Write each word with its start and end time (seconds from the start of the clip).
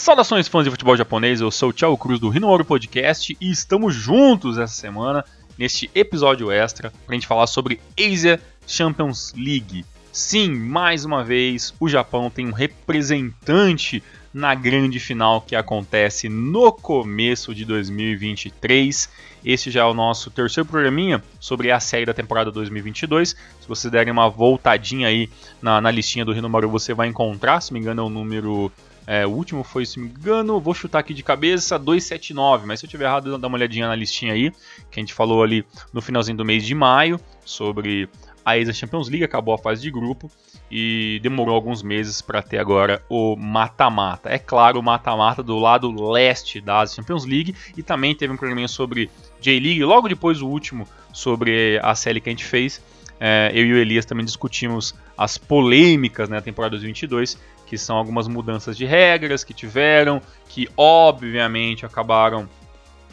Saudações 0.00 0.48
fãs 0.48 0.64
de 0.64 0.70
futebol 0.70 0.96
japonês, 0.96 1.42
eu 1.42 1.50
sou 1.50 1.68
o 1.68 1.72
Thiago 1.74 1.98
Cruz 1.98 2.18
do 2.18 2.30
Rinooro 2.30 2.64
Podcast 2.64 3.36
e 3.38 3.50
estamos 3.50 3.94
juntos 3.94 4.56
essa 4.56 4.72
semana 4.72 5.22
neste 5.58 5.90
episódio 5.94 6.50
extra 6.50 6.90
para 7.04 7.12
a 7.12 7.12
gente 7.12 7.26
falar 7.26 7.46
sobre 7.46 7.78
Asia 8.00 8.40
Champions 8.66 9.34
League. 9.36 9.84
Sim, 10.10 10.54
mais 10.54 11.04
uma 11.04 11.22
vez 11.22 11.74
o 11.78 11.86
Japão 11.86 12.30
tem 12.30 12.46
um 12.46 12.52
representante 12.52 14.02
na 14.32 14.54
grande 14.54 14.98
final 14.98 15.42
que 15.42 15.54
acontece 15.54 16.30
no 16.30 16.72
começo 16.72 17.54
de 17.54 17.66
2023. 17.66 19.06
Este 19.44 19.70
já 19.70 19.82
é 19.82 19.84
o 19.84 19.92
nosso 19.92 20.30
terceiro 20.30 20.66
programinha 20.66 21.22
sobre 21.38 21.70
a 21.70 21.78
série 21.78 22.06
da 22.06 22.14
temporada 22.14 22.50
2022. 22.50 23.36
Se 23.60 23.68
vocês 23.68 23.92
derem 23.92 24.14
uma 24.14 24.30
voltadinha 24.30 25.08
aí 25.08 25.28
na, 25.60 25.78
na 25.78 25.90
listinha 25.90 26.24
do 26.24 26.32
Rinomaru, 26.32 26.70
você 26.70 26.94
vai 26.94 27.06
encontrar, 27.06 27.60
se 27.60 27.70
me 27.70 27.78
engano, 27.78 28.00
é 28.00 28.04
o 28.06 28.08
número 28.08 28.72
é, 29.12 29.26
o 29.26 29.30
último 29.30 29.64
foi, 29.64 29.84
se 29.84 29.98
me 29.98 30.06
engano, 30.06 30.60
vou 30.60 30.72
chutar 30.72 31.00
aqui 31.00 31.12
de 31.12 31.24
cabeça, 31.24 31.76
279, 31.76 32.64
mas 32.64 32.78
se 32.78 32.86
eu 32.86 32.90
tiver 32.90 33.06
errado, 33.06 33.36
dá 33.36 33.48
uma 33.48 33.56
olhadinha 33.56 33.88
na 33.88 33.96
listinha 33.96 34.32
aí, 34.32 34.52
que 34.88 35.00
a 35.00 35.02
gente 35.02 35.12
falou 35.12 35.42
ali 35.42 35.66
no 35.92 36.00
finalzinho 36.00 36.36
do 36.36 36.44
mês 36.44 36.64
de 36.64 36.76
maio, 36.76 37.18
sobre 37.44 38.08
a 38.44 38.56
Exa 38.56 38.72
Champions 38.72 39.08
League, 39.08 39.24
acabou 39.24 39.52
a 39.52 39.58
fase 39.58 39.82
de 39.82 39.90
grupo 39.90 40.30
e 40.70 41.18
demorou 41.24 41.56
alguns 41.56 41.82
meses 41.82 42.22
para 42.22 42.40
ter 42.40 42.58
agora 42.58 43.04
o 43.08 43.34
mata-mata. 43.34 44.30
É 44.30 44.38
claro, 44.38 44.78
o 44.78 44.82
mata-mata 44.82 45.42
do 45.42 45.58
lado 45.58 45.90
leste 46.12 46.60
da 46.60 46.78
Asia 46.78 46.94
Champions 46.94 47.24
League 47.24 47.52
e 47.76 47.82
também 47.82 48.14
teve 48.14 48.32
um 48.32 48.36
programa 48.36 48.68
sobre 48.68 49.10
J-League, 49.40 49.82
logo 49.82 50.08
depois 50.08 50.40
o 50.40 50.46
último 50.46 50.86
sobre 51.12 51.80
a 51.82 51.96
série 51.96 52.20
que 52.20 52.28
a 52.28 52.32
gente 52.32 52.44
fez. 52.44 52.80
É, 53.22 53.50
eu 53.52 53.66
e 53.66 53.72
o 53.74 53.76
Elias 53.76 54.06
também 54.06 54.24
discutimos 54.24 54.94
as 55.18 55.36
polêmicas 55.36 56.28
na 56.28 56.36
né, 56.36 56.40
temporada 56.40 56.70
2022 56.70 57.36
que 57.70 57.78
são 57.78 57.96
algumas 57.96 58.26
mudanças 58.26 58.76
de 58.76 58.84
regras 58.84 59.44
que 59.44 59.54
tiveram, 59.54 60.20
que 60.48 60.68
obviamente 60.76 61.86
acabaram 61.86 62.48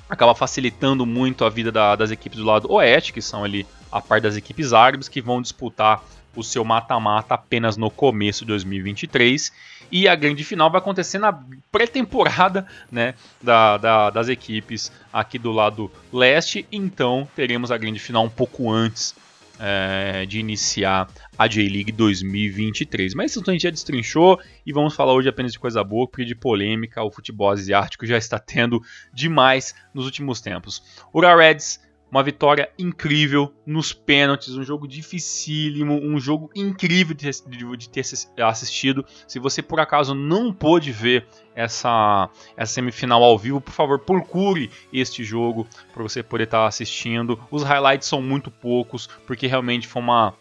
acaba 0.09 0.33
facilitando 0.33 1.05
muito 1.05 1.45
a 1.45 1.49
vida 1.49 1.71
da, 1.71 1.95
das 1.95 2.09
equipes 2.09 2.39
do 2.39 2.43
lado 2.43 2.71
oeste, 2.71 3.13
que 3.13 3.21
são 3.21 3.43
ali 3.43 3.67
a 3.91 4.01
parte 4.01 4.23
das 4.23 4.35
equipes 4.35 4.73
árabes, 4.73 5.07
que 5.07 5.21
vão 5.21 5.43
disputar 5.43 6.03
o 6.35 6.43
seu 6.43 6.65
mata-mata 6.65 7.35
apenas 7.35 7.77
no 7.77 7.91
começo 7.91 8.39
de 8.39 8.47
2023. 8.47 9.51
E 9.91 10.07
a 10.07 10.15
grande 10.15 10.43
final 10.43 10.71
vai 10.71 10.79
acontecer 10.79 11.19
na 11.19 11.39
pré-temporada 11.71 12.65
né, 12.91 13.13
da, 13.39 13.77
da, 13.77 14.09
das 14.09 14.27
equipes 14.27 14.91
aqui 15.13 15.37
do 15.37 15.51
lado 15.51 15.91
leste. 16.11 16.65
Então 16.71 17.27
teremos 17.35 17.71
a 17.71 17.77
grande 17.77 17.99
final 17.99 18.23
um 18.23 18.29
pouco 18.29 18.71
antes 18.71 19.13
é, 19.59 20.25
de 20.25 20.39
iniciar 20.39 21.07
a 21.37 21.47
J-League 21.47 21.91
2023. 21.91 23.13
Mas 23.13 23.31
isso 23.31 23.43
a 23.45 23.51
gente 23.51 23.63
já 23.63 23.69
destrinchou 23.69 24.39
e 24.65 24.73
vamos 24.73 24.95
falar 24.95 25.13
hoje 25.13 25.29
apenas 25.29 25.51
de 25.51 25.59
coisa 25.59 25.83
boa, 25.83 26.07
porque 26.07 26.25
de 26.25 26.35
polêmica 26.35 27.03
o 27.03 27.11
futebol 27.11 27.49
asiático 27.49 28.05
já 28.05 28.17
está 28.17 28.39
tendo 28.39 28.81
demais 29.13 29.75
nos 29.93 30.05
últimos 30.05 30.41
tempos. 30.41 30.83
O 31.13 31.21
Reds 31.21 31.79
uma 32.09 32.23
vitória 32.23 32.69
incrível 32.79 33.53
nos 33.65 33.91
pênaltis, 33.91 34.55
um 34.55 34.63
jogo 34.63 34.87
dificílimo, 34.87 35.93
um 36.01 36.19
jogo 36.19 36.49
incrível 36.55 37.13
de, 37.13 37.29
de, 37.47 37.77
de, 37.77 37.89
ter 37.89 38.03
assistido. 38.41 39.05
Se 39.27 39.39
você 39.39 39.61
por 39.61 39.79
acaso 39.79 40.13
não 40.13 40.53
pôde 40.53 40.91
ver 40.91 41.27
essa, 41.53 42.29
essa 42.55 42.73
semifinal 42.73 43.21
ao 43.23 43.37
vivo, 43.37 43.59
por 43.59 43.73
favor, 43.73 43.99
procure 43.99 44.71
este 44.91 45.23
jogo 45.23 45.67
para 45.93 46.03
você 46.03 46.23
poder 46.23 46.45
estar 46.45 46.61
tá 46.61 46.67
assistindo. 46.67 47.39
Os 47.51 47.63
highlights 47.63 48.07
são 48.07 48.21
muito 48.21 48.49
poucos, 48.49 49.07
porque 49.25 49.47
realmente 49.47 49.87
foi 49.87 50.01
uma, 50.01 50.33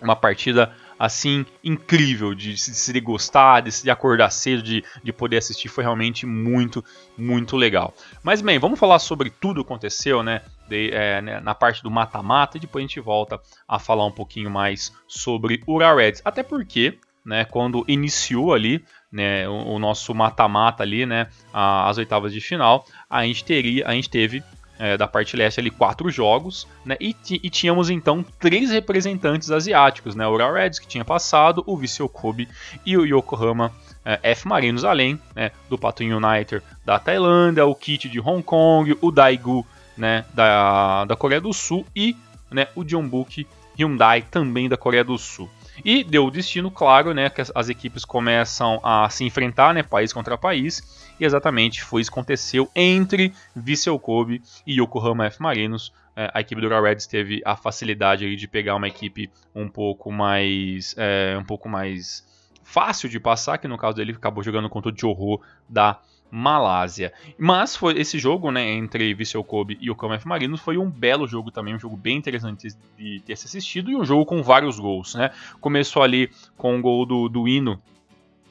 uma 0.00 0.14
partida 0.14 0.72
assim 1.04 1.44
incrível 1.62 2.34
de 2.34 2.56
se 2.56 2.92
de 2.92 3.00
gostar, 3.00 3.60
de 3.60 3.70
se 3.70 3.90
acordar 3.90 4.30
cedo, 4.30 4.62
de, 4.62 4.82
de 5.02 5.12
poder 5.12 5.38
assistir, 5.38 5.68
foi 5.68 5.84
realmente 5.84 6.26
muito, 6.26 6.84
muito 7.16 7.56
legal. 7.56 7.94
Mas 8.22 8.40
bem, 8.40 8.58
vamos 8.58 8.78
falar 8.78 8.98
sobre 8.98 9.30
tudo 9.30 9.64
que 9.64 9.72
aconteceu, 9.72 10.22
né? 10.22 10.42
De, 10.68 10.90
é, 10.92 11.20
né, 11.20 11.40
na 11.40 11.54
parte 11.54 11.82
do 11.82 11.90
mata-mata 11.90 12.56
e 12.56 12.60
depois 12.60 12.82
a 12.82 12.86
gente 12.86 13.00
volta 13.00 13.38
a 13.68 13.78
falar 13.78 14.06
um 14.06 14.12
pouquinho 14.12 14.50
mais 14.50 14.92
sobre 15.06 15.62
o 15.66 15.78
Reds. 15.78 16.22
Até 16.24 16.42
porque, 16.42 16.98
né, 17.24 17.44
quando 17.44 17.84
iniciou 17.86 18.54
ali 18.54 18.82
né, 19.12 19.46
o, 19.46 19.74
o 19.74 19.78
nosso 19.78 20.14
mata-mata 20.14 20.82
ali, 20.82 21.04
né, 21.04 21.28
as 21.52 21.98
oitavas 21.98 22.32
de 22.32 22.40
final, 22.40 22.86
a 23.08 23.24
gente 23.24 23.44
teria, 23.44 23.86
a 23.86 23.92
gente 23.92 24.08
teve 24.08 24.42
é, 24.78 24.96
da 24.96 25.06
parte 25.06 25.36
leste 25.36 25.60
ali 25.60 25.70
quatro 25.70 26.10
jogos, 26.10 26.66
né? 26.84 26.96
E, 27.00 27.14
e, 27.30 27.50
tínhamos 27.50 27.90
então 27.90 28.24
três 28.38 28.70
representantes 28.70 29.50
asiáticos, 29.50 30.14
né? 30.14 30.26
O 30.26 30.32
Ural 30.32 30.52
Reds 30.52 30.78
que 30.78 30.86
tinha 30.86 31.04
passado, 31.04 31.62
o 31.66 31.76
Vissel 31.76 32.08
Kobe 32.08 32.48
e 32.84 32.96
o 32.96 33.04
Yokohama 33.04 33.72
é, 34.04 34.18
F 34.32 34.46
Marinos, 34.46 34.84
além 34.84 35.18
né, 35.34 35.50
do 35.68 35.78
Pato 35.78 36.02
United 36.02 36.62
da 36.84 36.98
Tailândia, 36.98 37.64
o 37.64 37.74
Kit 37.74 38.08
de 38.08 38.20
Hong 38.20 38.42
Kong, 38.42 38.96
o 39.00 39.10
Daegu 39.10 39.66
né, 39.96 40.24
da, 40.34 41.04
da 41.04 41.16
Coreia 41.16 41.40
do 41.40 41.52
Sul 41.52 41.86
e 41.94 42.16
né, 42.50 42.68
o 42.74 42.86
Jeonbuk 42.86 43.46
Hyundai 43.78 44.22
também 44.22 44.68
da 44.68 44.76
Coreia 44.76 45.04
do 45.04 45.16
Sul. 45.16 45.48
E 45.82 46.04
deu 46.04 46.26
o 46.26 46.30
destino, 46.30 46.70
claro, 46.70 47.14
né, 47.14 47.30
que 47.30 47.40
as, 47.40 47.68
equipes 47.68 48.04
começam 48.04 48.80
a 48.82 49.08
se 49.08 49.24
enfrentar, 49.24 49.72
né, 49.72 49.82
país 49.82 50.12
contra 50.12 50.36
país, 50.36 51.06
e 51.18 51.24
exatamente 51.24 51.82
foi 51.82 52.02
isso 52.02 52.10
que 52.10 52.18
aconteceu 52.18 52.70
entre 52.74 53.32
Vissel 53.56 53.98
Kobe 53.98 54.42
e 54.66 54.80
Yokohama 54.80 55.26
F 55.26 55.40
Marinos. 55.42 55.92
É, 56.16 56.30
a 56.32 56.40
equipe 56.40 56.60
do 56.60 56.68
Reds 56.68 57.06
teve 57.06 57.42
a 57.44 57.56
facilidade 57.56 58.36
de 58.36 58.48
pegar 58.48 58.76
uma 58.76 58.86
equipe 58.86 59.30
um 59.54 59.68
pouco 59.68 60.12
mais, 60.12 60.94
é, 60.96 61.36
um 61.38 61.44
pouco 61.44 61.68
mais 61.68 62.24
fácil 62.62 63.08
de 63.08 63.18
passar, 63.18 63.58
que 63.58 63.66
no 63.66 63.76
caso 63.76 63.96
dele 63.96 64.12
acabou 64.12 64.42
jogando 64.42 64.68
contra 64.68 64.92
o 64.92 64.96
Johor 64.96 65.40
da 65.68 66.00
Malásia. 66.34 67.12
Mas 67.38 67.76
foi 67.76 67.96
esse 67.96 68.18
jogo, 68.18 68.50
né, 68.50 68.72
entre 68.72 69.14
Vissel 69.14 69.44
Kobe 69.44 69.78
e 69.80 69.88
o 69.88 69.96
F 70.14 70.26
Marinos 70.26 70.60
foi 70.60 70.76
um 70.76 70.90
belo 70.90 71.28
jogo 71.28 71.52
também, 71.52 71.76
um 71.76 71.78
jogo 71.78 71.96
bem 71.96 72.16
interessante 72.16 72.68
de 72.98 73.20
ter 73.20 73.36
se 73.36 73.46
assistido 73.46 73.88
e 73.88 73.94
um 73.94 74.04
jogo 74.04 74.26
com 74.26 74.42
vários 74.42 74.80
gols, 74.80 75.14
né? 75.14 75.30
Começou 75.60 76.02
ali 76.02 76.28
com 76.56 76.76
o 76.76 76.82
gol 76.82 77.06
do, 77.06 77.28
do 77.28 77.46
Hino 77.46 77.80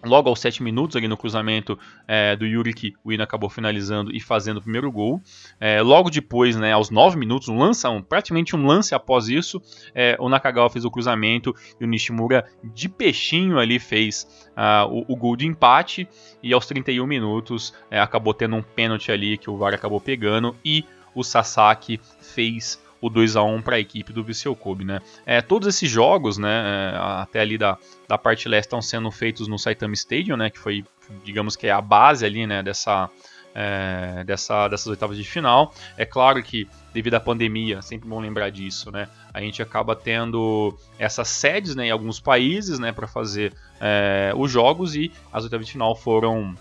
Logo 0.03 0.29
aos 0.29 0.39
7 0.39 0.61
minutos, 0.61 0.97
ali 0.97 1.07
no 1.07 1.15
cruzamento 1.15 1.79
é, 2.07 2.35
do 2.35 2.45
Yurik, 2.45 2.93
o 3.03 3.11
Ino 3.11 3.23
acabou 3.23 3.49
finalizando 3.49 4.11
e 4.13 4.19
fazendo 4.19 4.57
o 4.57 4.61
primeiro 4.61 4.91
gol. 4.91 5.21
É, 5.59 5.81
logo 5.81 6.09
depois, 6.09 6.55
né, 6.57 6.73
aos 6.73 6.89
9 6.89 7.17
minutos, 7.17 7.47
um 7.47 7.57
lance, 7.57 7.87
um, 7.87 8.01
praticamente 8.01 8.55
um 8.55 8.65
lance 8.65 8.93
após 8.93 9.29
isso, 9.29 9.61
é, 9.95 10.17
o 10.19 10.27
Nakagawa 10.27 10.69
fez 10.69 10.83
o 10.83 10.91
cruzamento 10.91 11.55
e 11.79 11.85
o 11.85 11.87
Nishimura 11.87 12.45
de 12.63 12.89
peixinho 12.89 13.57
ali 13.57 13.79
fez 13.79 14.27
uh, 14.57 14.87
o, 14.91 15.13
o, 15.13 15.15
gol 15.15 15.37
de 15.37 15.47
empate. 15.47 16.07
E 16.41 16.53
aos 16.53 16.65
31 16.65 17.07
minutos 17.07 17.73
é, 17.89 17.99
acabou 17.99 18.33
tendo 18.33 18.55
um 18.55 18.61
pênalti 18.61 19.11
ali 19.11 19.37
que 19.37 19.49
o 19.49 19.57
VAR 19.57 19.73
acabou 19.73 20.01
pegando 20.01 20.55
e 20.65 20.83
o 21.15 21.23
Sasaki 21.23 21.99
fez 22.19 22.81
o 23.03 23.09
2 23.09 23.35
a 23.35 23.43
1 23.43 23.61
para 23.61 23.75
a 23.75 23.79
equipe 23.79 24.13
do 24.13 24.23
Vissel 24.23 24.55
Kobe, 24.55 24.85
né? 24.85 25.01
É, 25.25 25.41
todos 25.41 25.67
esses 25.67 25.91
jogos, 25.91 26.37
né, 26.37 26.93
é, 26.93 26.97
até 27.21 27.41
ali 27.41 27.57
da, 27.57 27.77
da 28.07 28.17
parte 28.17 28.47
leste 28.47 28.67
estão 28.67 28.81
sendo 28.81 29.11
feitos 29.11 29.45
no 29.45 29.59
Saitama 29.59 29.93
Stadium, 29.93 30.37
né, 30.37 30.49
que 30.49 30.57
foi, 30.57 30.85
digamos 31.21 31.57
que 31.57 31.67
é 31.67 31.71
a 31.71 31.81
base 31.81 32.25
ali, 32.25 32.47
né, 32.47 32.63
dessa 32.63 33.09
é, 33.53 34.23
dessa, 34.23 34.69
dessas 34.69 34.87
oitavas 34.87 35.17
de 35.17 35.25
final. 35.25 35.73
É 35.97 36.05
claro 36.05 36.41
que 36.41 36.65
devido 36.93 37.15
à 37.15 37.19
pandemia, 37.19 37.81
sempre 37.81 38.07
bom 38.07 38.21
lembrar 38.21 38.49
disso, 38.49 38.89
né? 38.89 39.07
A 39.33 39.41
gente 39.41 39.61
acaba 39.61 39.95
tendo 39.95 40.75
essas 40.97 41.27
sedes 41.27 41.75
né, 41.75 41.87
em 41.87 41.91
alguns 41.91 42.19
países 42.19 42.79
né, 42.79 42.91
para 42.91 43.05
fazer 43.05 43.53
é, 43.81 44.31
os 44.35 44.49
jogos 44.49 44.95
e 44.95 45.11
as 45.31 45.43
oitavas 45.43 45.67
de 45.67 45.73
final 45.73 45.93
foram 45.95 46.55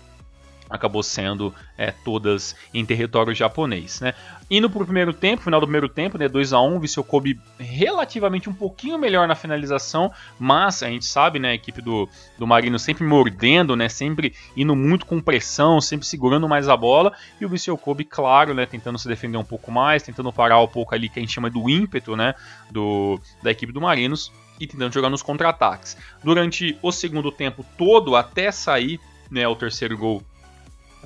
acabou 0.73 1.03
sendo 1.03 1.53
é, 1.77 1.91
todas 1.91 2.55
em 2.73 2.83
território 2.83 3.33
japonês. 3.33 4.01
Né? 4.01 4.13
Indo 4.49 4.67
para 4.67 4.81
o 4.81 4.85
primeiro 4.85 5.13
tempo, 5.13 5.43
final 5.43 5.59
do 5.59 5.67
primeiro 5.67 5.87
tempo, 5.87 6.17
né, 6.17 6.27
2 6.27 6.51
a 6.51 6.59
1 6.59 6.79
Viseu 6.79 7.03
Kobe 7.03 7.39
relativamente 7.59 8.49
um 8.49 8.53
pouquinho 8.53 8.97
melhor 8.97 9.27
na 9.27 9.35
finalização, 9.35 10.11
mas 10.39 10.81
a 10.81 10.87
gente 10.87 11.05
sabe, 11.05 11.37
né, 11.37 11.51
a 11.51 11.53
equipe 11.53 11.79
do, 11.79 12.09
do 12.39 12.47
Marino 12.47 12.79
sempre 12.79 13.03
mordendo, 13.03 13.75
né, 13.75 13.87
sempre 13.87 14.33
indo 14.57 14.75
muito 14.75 15.05
com 15.05 15.21
pressão, 15.21 15.79
sempre 15.79 16.07
segurando 16.07 16.49
mais 16.49 16.67
a 16.67 16.75
bola, 16.75 17.13
e 17.39 17.45
o 17.45 17.49
Viseu 17.49 17.77
Kobe, 17.77 18.03
claro, 18.03 18.55
né, 18.55 18.65
tentando 18.65 18.97
se 18.97 19.07
defender 19.07 19.37
um 19.37 19.45
pouco 19.45 19.71
mais, 19.71 20.01
tentando 20.01 20.33
parar 20.33 20.59
um 20.59 20.67
pouco 20.67 20.95
ali 20.95 21.07
que 21.07 21.19
a 21.19 21.21
gente 21.21 21.33
chama 21.33 21.51
do 21.51 21.69
ímpeto 21.69 22.15
né, 22.15 22.33
do, 22.71 23.19
da 23.43 23.51
equipe 23.51 23.71
do 23.71 23.79
Marinos, 23.79 24.31
e 24.59 24.67
tentando 24.67 24.93
jogar 24.93 25.09
nos 25.09 25.21
contra-ataques. 25.21 25.97
Durante 26.23 26.77
o 26.81 26.91
segundo 26.91 27.31
tempo 27.31 27.65
todo, 27.77 28.15
até 28.15 28.51
sair 28.51 28.99
né, 29.29 29.47
o 29.47 29.55
terceiro 29.55 29.97
gol 29.97 30.23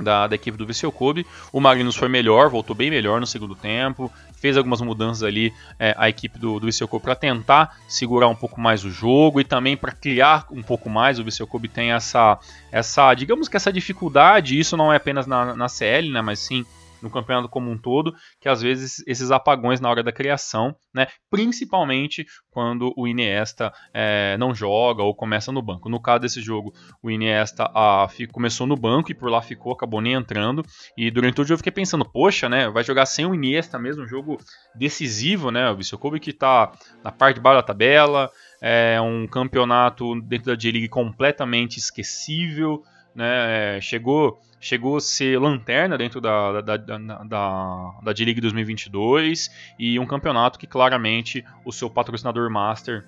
da, 0.01 0.27
da 0.27 0.35
equipe 0.35 0.57
do 0.57 0.65
Vissel 0.65 0.91
Kobe. 0.91 1.25
O 1.51 1.59
Magnus 1.59 1.95
foi 1.95 2.07
melhor, 2.07 2.49
voltou 2.49 2.75
bem 2.75 2.89
melhor 2.89 3.19
no 3.19 3.27
segundo 3.27 3.55
tempo, 3.55 4.11
fez 4.33 4.57
algumas 4.57 4.81
mudanças 4.81 5.23
ali 5.23 5.53
é, 5.79 5.95
a 5.97 6.09
equipe 6.09 6.37
do, 6.37 6.59
do 6.59 6.65
Vissel 6.65 6.87
Kobe 6.87 7.03
para 7.03 7.15
tentar 7.15 7.77
segurar 7.87 8.27
um 8.27 8.35
pouco 8.35 8.59
mais 8.59 8.83
o 8.83 8.91
jogo 8.91 9.39
e 9.39 9.43
também 9.43 9.75
para 9.75 9.91
criar 9.91 10.45
um 10.51 10.61
pouco 10.63 10.89
mais. 10.89 11.19
O 11.19 11.23
Vissel 11.23 11.47
Kobe 11.47 11.67
tem 11.67 11.91
essa, 11.91 12.37
essa, 12.71 13.13
digamos 13.13 13.47
que 13.47 13.57
essa 13.57 13.71
dificuldade, 13.71 14.59
isso 14.59 14.77
não 14.77 14.91
é 14.91 14.97
apenas 14.97 15.27
na, 15.27 15.55
na 15.55 15.67
CL, 15.67 16.11
né, 16.11 16.21
mas 16.21 16.39
sim 16.39 16.65
no 17.01 17.09
campeonato 17.09 17.49
como 17.49 17.69
um 17.69 17.77
todo, 17.77 18.13
que 18.39 18.49
às 18.49 18.61
vezes 18.61 19.03
esses 19.07 19.31
apagões 19.31 19.79
na 19.79 19.89
hora 19.89 20.03
da 20.03 20.11
criação, 20.11 20.75
né, 20.93 21.07
principalmente 21.29 22.25
quando 22.49 22.93
o 22.97 23.07
Iniesta 23.07 23.71
é, 23.93 24.35
não 24.37 24.53
joga 24.53 25.03
ou 25.03 25.13
começa 25.15 25.51
no 25.51 25.61
banco. 25.61 25.89
No 25.89 26.01
caso 26.01 26.21
desse 26.21 26.41
jogo, 26.41 26.73
o 27.01 27.11
Iniesta 27.11 27.69
ah, 27.75 28.07
começou 28.31 28.65
no 28.65 28.75
banco 28.75 29.11
e 29.11 29.15
por 29.15 29.29
lá 29.29 29.41
ficou, 29.41 29.73
acabou 29.73 30.01
nem 30.01 30.13
entrando, 30.13 30.63
e 30.97 31.11
durante 31.11 31.39
o 31.41 31.43
jogo 31.43 31.53
eu 31.53 31.57
fiquei 31.57 31.71
pensando, 31.71 32.05
poxa, 32.05 32.49
né, 32.49 32.69
vai 32.69 32.83
jogar 32.83 33.05
sem 33.05 33.25
o 33.25 33.35
Iniesta 33.35 33.77
mesmo, 33.77 34.03
um 34.03 34.07
jogo 34.07 34.37
decisivo, 34.75 35.51
né, 35.51 35.69
o 35.69 35.75
Viseu 35.75 35.99
Kobe 35.99 36.19
que 36.19 36.31
está 36.31 36.71
na 37.03 37.11
parte 37.11 37.35
de 37.35 37.41
baixo 37.41 37.57
da 37.57 37.63
tabela, 37.63 38.31
é 38.61 38.99
um 38.99 39.27
campeonato 39.27 40.19
dentro 40.21 40.47
da 40.47 40.55
J-League 40.55 40.89
completamente 40.89 41.77
esquecível, 41.77 42.83
né? 43.17 43.77
É, 43.77 43.81
chegou, 43.81 44.39
chegou 44.61 44.97
a 44.97 45.01
ser 45.01 45.39
lanterna 45.39 45.97
dentro 45.97 46.21
da, 46.21 46.61
da, 46.61 46.77
da, 46.77 46.97
da, 46.97 47.93
da 48.03 48.13
D-League 48.13 48.39
2022 48.39 49.49
e 49.79 49.97
um 49.99 50.05
campeonato 50.05 50.59
que 50.59 50.67
claramente 50.67 51.43
o 51.65 51.71
seu 51.71 51.89
patrocinador 51.89 52.49
master 52.51 53.05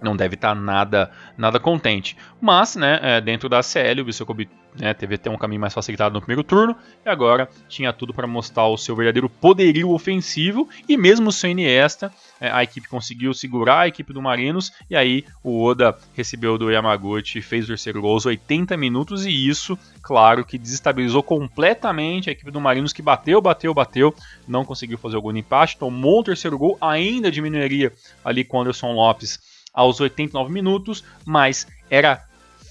não 0.00 0.16
deve 0.16 0.34
estar 0.34 0.54
tá 0.54 0.54
nada 0.54 1.10
nada 1.36 1.58
contente. 1.58 2.16
Mas, 2.40 2.76
né, 2.76 2.98
é, 3.02 3.20
dentro 3.20 3.48
da 3.48 3.62
CL, 3.62 4.02
o 4.02 4.04
Viseu 4.04 4.26
Kobe 4.26 4.48
né, 4.78 4.92
teve 4.94 5.14
até 5.14 5.30
um 5.30 5.38
caminho 5.38 5.60
mais 5.60 5.72
facilitado 5.72 6.14
no 6.14 6.20
primeiro 6.20 6.44
turno 6.44 6.76
e 7.04 7.08
agora 7.08 7.48
tinha 7.68 7.92
tudo 7.92 8.12
para 8.12 8.26
mostrar 8.26 8.66
o 8.66 8.76
seu 8.76 8.94
verdadeiro 8.94 9.28
poderio 9.28 9.90
ofensivo 9.90 10.68
e 10.88 10.96
mesmo 10.96 11.32
sem 11.32 11.52
Iniesta, 11.52 12.12
é, 12.40 12.50
a 12.50 12.62
equipe 12.62 12.88
conseguiu 12.88 13.32
segurar 13.32 13.80
a 13.80 13.88
equipe 13.88 14.12
do 14.12 14.20
Marinos 14.20 14.72
e 14.90 14.96
aí 14.96 15.24
o 15.42 15.62
Oda 15.64 15.96
recebeu 16.14 16.58
do 16.58 16.70
Yamaguchi, 16.70 17.40
fez 17.40 17.64
o 17.64 17.68
terceiro 17.68 18.02
gol 18.02 18.12
aos 18.12 18.26
80 18.26 18.76
minutos 18.76 19.24
e 19.24 19.48
isso, 19.48 19.78
claro, 20.02 20.44
que 20.44 20.58
desestabilizou 20.58 21.22
completamente 21.22 22.28
a 22.28 22.32
equipe 22.32 22.50
do 22.50 22.60
Marinos 22.60 22.92
que 22.92 23.00
bateu, 23.00 23.40
bateu, 23.40 23.72
bateu, 23.72 24.14
não 24.46 24.64
conseguiu 24.64 24.98
fazer 24.98 25.16
o 25.16 25.22
gol 25.22 25.32
de 25.32 25.38
empate, 25.38 25.78
tomou 25.78 26.20
o 26.20 26.24
terceiro 26.24 26.58
gol, 26.58 26.76
ainda 26.80 27.30
diminuiria 27.30 27.92
ali 28.24 28.44
com 28.44 28.58
o 28.58 28.60
Anderson 28.60 28.92
Lopes 28.92 29.55
aos 29.76 30.00
89 30.00 30.50
minutos, 30.50 31.04
mas 31.26 31.66
era 31.90 32.26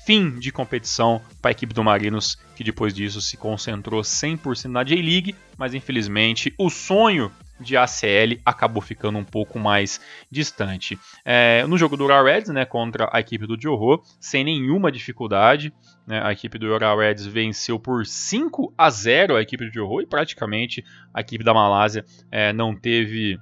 fim 0.05 0.37
de 0.37 0.51
competição 0.51 1.21
para 1.41 1.49
a 1.49 1.53
equipe 1.53 1.73
do 1.73 1.83
Marinos, 1.83 2.37
que 2.55 2.63
depois 2.63 2.93
disso 2.93 3.21
se 3.21 3.37
concentrou 3.37 4.01
100% 4.01 4.65
na 4.65 4.83
J-League, 4.83 5.35
mas 5.57 5.73
infelizmente 5.73 6.53
o 6.59 6.69
sonho 6.69 7.31
de 7.59 7.77
ACL 7.77 8.39
acabou 8.45 8.81
ficando 8.81 9.17
um 9.17 9.23
pouco 9.23 9.57
mais 9.57 9.99
distante. 10.29 10.99
É, 11.23 11.65
no 11.67 11.77
jogo 11.77 11.95
do 11.95 12.03
Ura 12.03 12.21
Reds, 12.21 12.49
né, 12.49 12.65
contra 12.65 13.09
a 13.11 13.19
equipe 13.19 13.47
do 13.47 13.59
Johor, 13.59 14.03
sem 14.19 14.43
nenhuma 14.43 14.91
dificuldade, 14.91 15.73
né, 16.05 16.21
a 16.23 16.31
equipe 16.31 16.59
do 16.59 16.67
Ura 16.67 16.95
Reds 16.95 17.25
venceu 17.25 17.79
por 17.79 18.05
5 18.05 18.73
a 18.77 18.89
0 18.89 19.37
a 19.37 19.41
equipe 19.41 19.65
do 19.65 19.71
Johor 19.71 20.01
e 20.01 20.05
praticamente 20.05 20.83
a 21.13 21.21
equipe 21.21 21.43
da 21.43 21.53
Malásia 21.53 22.05
é, 22.29 22.51
não 22.51 22.75
teve 22.75 23.39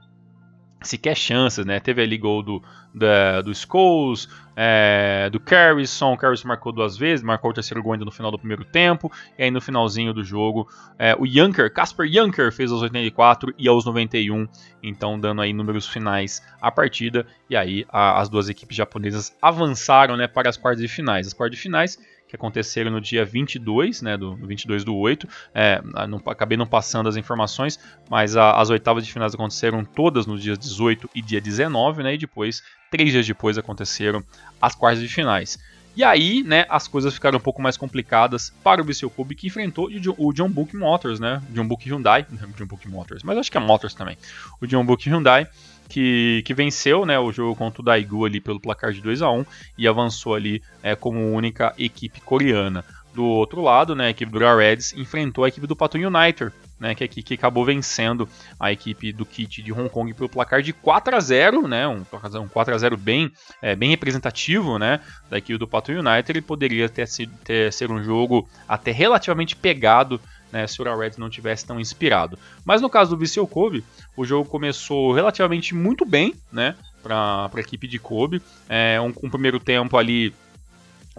sequer 0.87 1.15
chances, 1.15 1.65
né? 1.65 1.79
Teve 1.79 2.01
ali 2.01 2.17
gol 2.17 2.43
do, 2.43 2.63
da, 2.93 3.41
do 3.41 3.53
Scholes, 3.53 4.27
é, 4.55 5.29
do 5.31 5.39
Carrison, 5.39 6.13
o 6.13 6.17
Carrison 6.17 6.47
marcou 6.47 6.71
duas 6.71 6.95
vezes, 6.95 7.23
marcou 7.23 7.51
o 7.51 7.53
terceiro 7.53 7.81
gol 7.81 7.93
ainda 7.93 8.05
no 8.05 8.11
final 8.11 8.31
do 8.31 8.37
primeiro 8.37 8.63
tempo, 8.63 9.11
e 9.37 9.43
aí 9.43 9.51
no 9.51 9.59
finalzinho 9.59 10.13
do 10.13 10.23
jogo, 10.23 10.67
é, 10.99 11.15
o 11.17 11.25
Junker, 11.25 11.73
Casper 11.73 12.07
Junker 12.07 12.51
fez 12.51 12.71
aos 12.71 12.81
84 12.81 13.53
e 13.57 13.67
aos 13.67 13.85
91, 13.85 14.47
então 14.81 15.19
dando 15.19 15.41
aí 15.41 15.53
números 15.53 15.87
finais 15.87 16.41
à 16.61 16.71
partida, 16.71 17.25
e 17.49 17.55
aí 17.55 17.85
a, 17.89 18.19
as 18.19 18.29
duas 18.29 18.49
equipes 18.49 18.77
japonesas 18.77 19.35
avançaram, 19.41 20.15
né, 20.15 20.27
para 20.27 20.49
as 20.49 20.57
quartas 20.57 20.81
de 20.81 20.87
finais. 20.87 21.27
As 21.27 21.33
quartas 21.33 21.57
de 21.57 21.61
finais 21.61 21.97
que 22.33 22.35
aconteceram 22.35 22.89
no 22.89 22.99
dia 22.99 23.23
22, 23.23 24.01
né, 24.01 24.17
do 24.17 24.35
22 24.35 24.83
do 24.83 24.95
8. 24.95 25.27
É, 25.53 25.81
não, 26.07 26.19
acabei 26.25 26.57
não 26.57 26.65
passando 26.65 27.07
as 27.07 27.15
informações, 27.15 27.79
mas 28.09 28.35
a, 28.35 28.59
as 28.59 28.71
oitavas 28.71 29.05
de 29.05 29.13
finais 29.13 29.35
aconteceram 29.35 29.85
todas 29.85 30.25
nos 30.25 30.41
dias 30.41 30.57
18 30.57 31.09
e 31.13 31.21
dia 31.21 31.39
19, 31.39 32.01
né, 32.01 32.15
e 32.15 32.17
depois, 32.17 32.63
três 32.89 33.11
dias 33.11 33.27
depois, 33.27 33.55
aconteceram 33.57 34.23
as 34.59 34.73
quartas 34.73 35.01
de 35.01 35.07
finais. 35.07 35.59
E 35.95 36.03
aí, 36.03 36.41
né, 36.41 36.65
as 36.69 36.87
coisas 36.87 37.13
ficaram 37.13 37.37
um 37.37 37.41
pouco 37.41 37.61
mais 37.61 37.77
complicadas 37.77 38.51
para 38.63 38.81
o 38.81 38.83
Vissel 38.83 39.11
Kobe, 39.11 39.35
que 39.35 39.45
enfrentou 39.45 39.91
o 40.17 40.33
John 40.33 40.49
Book 40.49 40.75
Motors, 40.75 41.19
né, 41.19 41.39
John 41.51 41.67
Book 41.67 41.87
Hyundai, 41.87 42.25
John 42.57 42.65
Book 42.65 42.89
Motors, 42.89 43.21
mas 43.21 43.37
acho 43.37 43.51
que 43.51 43.57
é 43.57 43.61
Motors 43.61 43.93
também, 43.93 44.17
o 44.59 44.65
John 44.65 44.83
Book 44.83 45.07
Hyundai, 45.07 45.47
que, 45.89 46.41
que 46.45 46.53
venceu 46.53 47.05
né, 47.05 47.19
o 47.19 47.31
jogo 47.31 47.55
contra 47.55 47.81
o 47.81 47.85
Daegu 47.85 48.25
ali 48.25 48.39
pelo 48.39 48.59
placar 48.59 48.91
de 48.91 49.01
2 49.01 49.21
a 49.21 49.29
1 49.29 49.45
e 49.77 49.87
avançou 49.87 50.35
ali 50.35 50.61
é, 50.81 50.95
como 50.95 51.31
única 51.31 51.73
equipe 51.77 52.19
coreana. 52.21 52.83
Do 53.13 53.23
outro 53.23 53.61
lado, 53.61 53.95
né, 53.95 54.07
a 54.07 54.09
equipe 54.09 54.31
do 54.31 54.39
Reds 54.39 54.91
enfrentou 54.93 55.43
a 55.43 55.47
equipe 55.47 55.67
do 55.67 55.75
Pato 55.75 55.99
United, 55.99 56.51
né, 56.79 56.95
que, 56.95 57.07
que 57.07 57.35
acabou 57.35 57.63
vencendo 57.63 58.27
a 58.59 58.71
equipe 58.71 59.13
do 59.13 59.23
Kit 59.23 59.61
de 59.61 59.71
Hong 59.71 59.87
Kong 59.87 60.11
pelo 60.15 60.27
placar 60.27 60.63
de 60.63 60.73
4 60.73 61.15
a 61.15 61.19
0, 61.19 61.67
né, 61.67 61.87
um, 61.87 62.03
um 62.41 62.47
4 62.47 62.73
a 62.73 62.77
0 62.77 62.97
bem, 62.97 63.31
é, 63.61 63.75
bem 63.75 63.91
representativo, 63.91 64.79
né, 64.79 64.99
da 65.29 65.37
equipe 65.37 65.59
do 65.59 65.67
Pato 65.67 65.91
United. 65.91 66.39
e 66.39 66.41
poderia 66.41 66.89
ter 66.89 67.07
sido 67.07 67.31
ter, 67.43 67.71
ser 67.71 67.91
um 67.91 68.03
jogo 68.03 68.49
até 68.67 68.91
relativamente 68.91 69.55
pegado 69.55 70.19
né, 70.53 70.67
se 70.67 70.79
o 70.79 70.97
Reds 70.97 71.17
não 71.17 71.31
tivesse 71.31 71.65
tão 71.65 71.79
inspirado. 71.79 72.37
Mas 72.63 72.79
no 72.79 72.89
caso 72.89 73.09
do 73.09 73.17
Vissel 73.17 73.47
Kobe, 73.47 73.83
o 74.15 74.23
jogo 74.23 74.47
começou 74.47 75.11
relativamente 75.11 75.73
muito 75.73 76.05
bem, 76.05 76.35
né, 76.51 76.75
para 77.01 77.49
a 77.51 77.59
equipe 77.59 77.87
de 77.87 77.97
Kobe. 77.97 78.39
É, 78.69 79.01
um, 79.01 79.11
um, 79.23 79.29
primeiro 79.31 79.59
tempo 79.59 79.97
ali 79.97 80.31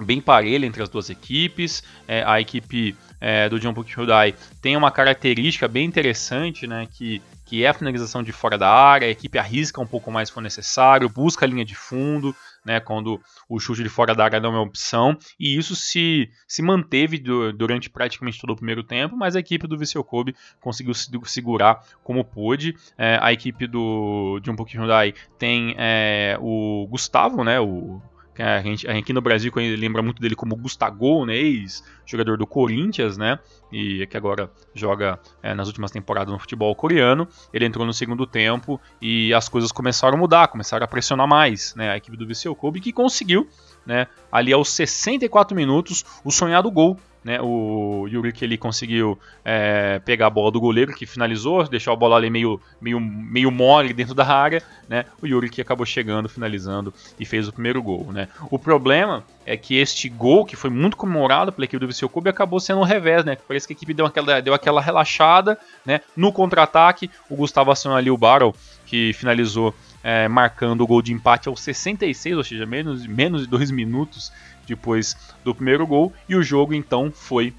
bem 0.01 0.21
parelho 0.21 0.65
entre 0.65 0.81
as 0.81 0.89
duas 0.89 1.11
equipes. 1.11 1.83
É, 2.07 2.23
a 2.25 2.41
equipe 2.41 2.97
é, 3.21 3.49
do 3.49 3.59
John 3.59 3.75
Hyundai 3.75 4.37
tem 4.63 4.77
uma 4.77 4.93
característica 4.93 5.67
bem 5.67 5.85
interessante, 5.85 6.65
né, 6.67 6.87
que 6.89 7.21
que 7.47 7.63
é 7.63 7.69
a 7.69 7.75
finalização 7.75 8.23
de 8.23 8.33
fora 8.33 8.57
da 8.57 8.71
área, 8.71 9.07
a 9.07 9.11
equipe 9.11 9.39
arrisca 9.39 9.79
um 9.79 9.87
pouco 9.87 10.11
mais 10.11 10.29
se 10.29 10.35
for 10.35 10.41
necessário, 10.41 11.11
busca 11.11 11.45
a 11.45 11.49
linha 11.49 11.63
de 11.63 11.75
fundo, 11.75 12.35
né, 12.65 12.81
quando 12.81 13.21
o 13.49 13.59
chute 13.59 13.83
de 13.83 13.89
fora 13.89 14.15
da 14.15 14.25
área 14.25 14.41
não 14.41 14.51
é 14.51 14.53
uma 14.53 14.63
opção, 14.63 15.17
e 15.39 15.57
isso 15.57 15.75
se, 15.75 16.31
se 16.47 16.63
manteve 16.63 17.19
do, 17.19 17.53
durante 17.53 17.91
praticamente 17.91 18.41
todo 18.41 18.51
o 18.51 18.57
primeiro 18.57 18.83
tempo, 18.83 19.17
mas 19.17 19.37
a 19.37 19.41
equipe 19.41 19.67
do 19.67 19.79
Vissel 19.79 20.05
Kobe 20.05 20.35
conseguiu 20.61 20.95
segurar 20.95 21.85
como 22.03 22.25
pôde. 22.25 22.75
É, 22.97 23.19
a 23.21 23.33
equipe 23.33 23.67
do 23.67 24.41
de 24.41 24.51
um 24.51 24.57
pouquinho 24.57 24.83
Hyundai 24.83 25.15
tem 25.39 25.75
é, 25.79 26.37
o 26.41 26.87
Gustavo, 26.91 27.45
né, 27.45 27.61
o 27.61 28.01
a 28.43 28.61
gente, 28.63 28.89
aqui 28.89 29.13
no 29.13 29.21
Brasil 29.21 29.53
lembra 29.55 30.03
muito 30.03 30.21
dele 30.21 30.35
como 30.35 30.57
Gustavo, 30.57 31.25
né, 31.25 31.37
ex-jogador 31.37 32.37
do 32.37 32.47
Corinthians, 32.47 33.17
né, 33.17 33.39
e 33.73 34.07
que 34.07 34.17
agora 34.17 34.51
joga 34.75 35.21
é, 35.43 35.55
nas 35.55 35.69
últimas 35.69 35.91
temporadas 35.91 36.33
no 36.33 36.39
futebol 36.39 36.75
coreano. 36.75 37.29
Ele 37.53 37.65
entrou 37.65 37.87
no 37.87 37.93
segundo 37.93 38.27
tempo 38.27 38.81
e 39.01 39.33
as 39.33 39.49
coisas 39.49 39.71
começaram 39.71 40.17
a 40.17 40.21
mudar, 40.21 40.49
começaram 40.49 40.85
a 40.85 40.89
pressionar 40.89 41.29
mais, 41.29 41.75
né, 41.75 41.91
a 41.91 41.97
equipe 41.97 42.17
do 42.17 42.27
Viseu 42.27 42.55
Kobe 42.55 42.81
que 42.81 42.93
conseguiu, 42.93 43.49
né, 43.87 44.07
ali 44.33 44.53
aos 44.53 44.71
64 44.71 45.57
minutos, 45.57 46.05
o 46.25 46.31
sonhado 46.31 46.71
gol 46.71 46.99
né, 47.25 47.41
o 47.41 48.07
Yuri 48.07 48.33
que 48.33 48.45
ele 48.45 48.59
conseguiu 48.59 49.19
é, 49.45 49.99
pegar 50.05 50.27
a 50.27 50.31
bola 50.31 50.51
do 50.51 50.61
goleiro 50.61 50.95
que 50.95 51.07
finalizou, 51.07 51.67
deixou 51.67 51.93
a 51.93 51.97
bola 51.97 52.17
ali 52.17 52.29
meio, 52.29 52.61
meio, 52.81 53.01
meio 53.01 53.51
mole 53.51 53.95
dentro 53.95 54.15
da 54.15 54.27
área, 54.27 54.63
né? 54.89 55.07
O 55.23 55.27
Yuri 55.27 55.49
que 55.49 55.63
acabou 55.63 55.87
chegando, 55.87 56.29
finalizando 56.29 56.93
e 57.19 57.25
fez 57.25 57.49
o 57.49 57.53
primeiro 57.53 57.83
gol, 57.83 58.13
né? 58.13 58.29
O 58.51 58.59
problema 58.59 59.25
é 59.47 59.57
que 59.57 59.77
este 59.77 60.09
gol, 60.09 60.45
que 60.45 60.55
foi 60.55 60.69
muito 60.69 60.97
comemorado 60.97 61.51
pela 61.53 61.65
equipe 61.65 61.81
do 61.81 61.87
Viseu 61.87 62.09
Kobe, 62.09 62.29
acabou 62.29 62.61
sendo 62.61 62.81
um 62.81 62.85
revés, 62.85 63.25
né? 63.25 63.37
Parece 63.49 63.67
que 63.67 63.73
a 63.73 63.77
equipe 63.77 63.95
deu 63.95 64.05
aquela, 64.05 64.41
deu 64.41 64.53
aquela 64.53 64.81
relaxada, 64.81 65.59
né? 65.85 66.01
No 66.15 66.31
contra-ataque, 66.31 67.11
o 67.31 67.37
Gustavo 67.37 67.71
acionou 67.71 67.99
ali 67.99 68.11
o 68.11 68.19
Barrow, 68.19 68.55
que 68.85 69.13
finalizou 69.15 69.75
é, 70.03 70.29
marcando 70.29 70.83
o 70.83 70.87
gol 70.87 71.01
de 71.01 71.13
empate 71.13 71.49
aos 71.49 71.61
66, 71.61 72.37
ou 72.37 72.45
seja, 72.45 72.67
menos, 72.67 73.07
menos 73.07 73.43
de 73.43 73.49
dois 73.49 73.71
minutos 73.71 74.31
depois 74.67 75.17
do 75.45 75.55
primeiro 75.55 75.87
gol 75.87 76.13
e 76.29 76.37
o 76.37 76.43
jogo 76.43 76.75
então 76.75 77.13
foi 77.13 77.53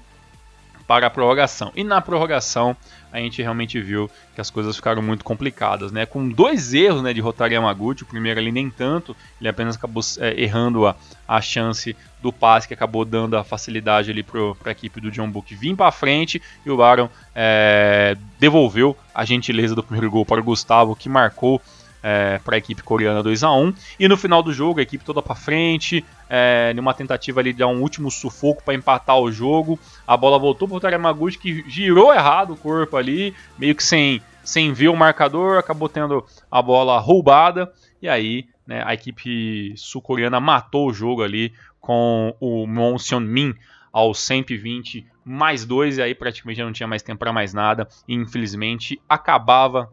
para 0.86 1.06
a 1.06 1.10
prorrogação. 1.10 1.72
E 1.74 1.82
na 1.82 2.00
prorrogação 2.00 2.76
a 3.12 3.18
gente 3.18 3.40
realmente 3.40 3.80
viu 3.80 4.10
que 4.34 4.40
as 4.40 4.50
coisas 4.50 4.76
ficaram 4.76 5.00
muito 5.00 5.24
complicadas, 5.24 5.90
né? 5.90 6.04
Com 6.04 6.28
dois 6.28 6.74
erros 6.74 7.02
né, 7.02 7.12
de 7.12 7.20
Rotary 7.20 7.54
Yamaguchi, 7.54 8.02
o 8.02 8.06
primeiro 8.06 8.38
ali 8.38 8.52
nem 8.52 8.68
tanto, 8.68 9.16
ele 9.40 9.48
apenas 9.48 9.76
acabou 9.76 10.02
é, 10.18 10.40
errando 10.40 10.86
a, 10.86 10.94
a 11.26 11.40
chance 11.40 11.96
do 12.20 12.32
passe 12.32 12.68
que 12.68 12.74
acabou 12.74 13.04
dando 13.04 13.36
a 13.36 13.44
facilidade 13.44 14.10
ali 14.10 14.22
para 14.22 14.40
a 14.66 14.70
equipe 14.70 15.00
do 15.00 15.10
John 15.10 15.30
Book 15.30 15.54
vir 15.54 15.74
para 15.74 15.90
frente 15.90 16.42
e 16.64 16.70
o 16.70 16.76
Baron 16.76 17.08
é, 17.34 18.16
devolveu 18.38 18.96
a 19.14 19.24
gentileza 19.24 19.74
do 19.74 19.82
primeiro 19.82 20.10
gol 20.10 20.26
para 20.26 20.40
o 20.40 20.44
Gustavo 20.44 20.96
que 20.96 21.08
marcou 21.08 21.60
é, 22.02 22.38
para 22.44 22.56
a 22.56 22.58
equipe 22.58 22.82
coreana 22.82 23.22
2 23.22 23.42
a 23.42 23.52
1 23.52 23.74
E 23.98 24.08
no 24.08 24.16
final 24.16 24.42
do 24.42 24.52
jogo, 24.52 24.80
a 24.80 24.82
equipe 24.82 25.04
toda 25.04 25.20
para 25.22 25.34
frente, 25.34 26.04
é, 26.28 26.72
numa 26.74 26.94
tentativa 26.94 27.40
ali 27.40 27.52
de 27.52 27.60
dar 27.60 27.68
um 27.68 27.80
último 27.80 28.10
sufoco 28.10 28.62
para 28.62 28.74
empatar 28.74 29.18
o 29.18 29.30
jogo. 29.30 29.78
A 30.06 30.16
bola 30.16 30.38
voltou 30.38 30.68
para 30.68 30.76
o 30.76 30.80
Taramaguchi, 30.80 31.38
que 31.38 31.64
girou 31.68 32.12
errado 32.12 32.52
o 32.52 32.56
corpo 32.56 32.96
ali, 32.96 33.34
meio 33.58 33.74
que 33.74 33.82
sem, 33.82 34.22
sem 34.44 34.72
ver 34.72 34.88
o 34.88 34.96
marcador, 34.96 35.58
acabou 35.58 35.88
tendo 35.88 36.24
a 36.50 36.62
bola 36.62 36.98
roubada. 36.98 37.72
E 38.00 38.08
aí 38.08 38.46
né, 38.66 38.82
a 38.84 38.94
equipe 38.94 39.74
sul-coreana 39.76 40.40
matou 40.40 40.88
o 40.88 40.92
jogo 40.92 41.22
ali 41.22 41.52
com 41.80 42.34
o 42.40 42.66
Mon 42.66 42.98
Seon-min 42.98 43.54
aos 43.92 44.18
120 44.20 45.06
mais 45.24 45.64
2, 45.64 45.98
e 45.98 46.02
aí 46.02 46.14
praticamente 46.14 46.58
já 46.58 46.64
não 46.64 46.72
tinha 46.72 46.86
mais 46.86 47.02
tempo 47.02 47.18
para 47.18 47.32
mais 47.32 47.54
nada, 47.54 47.88
e 48.06 48.14
infelizmente 48.14 49.00
acabava 49.08 49.90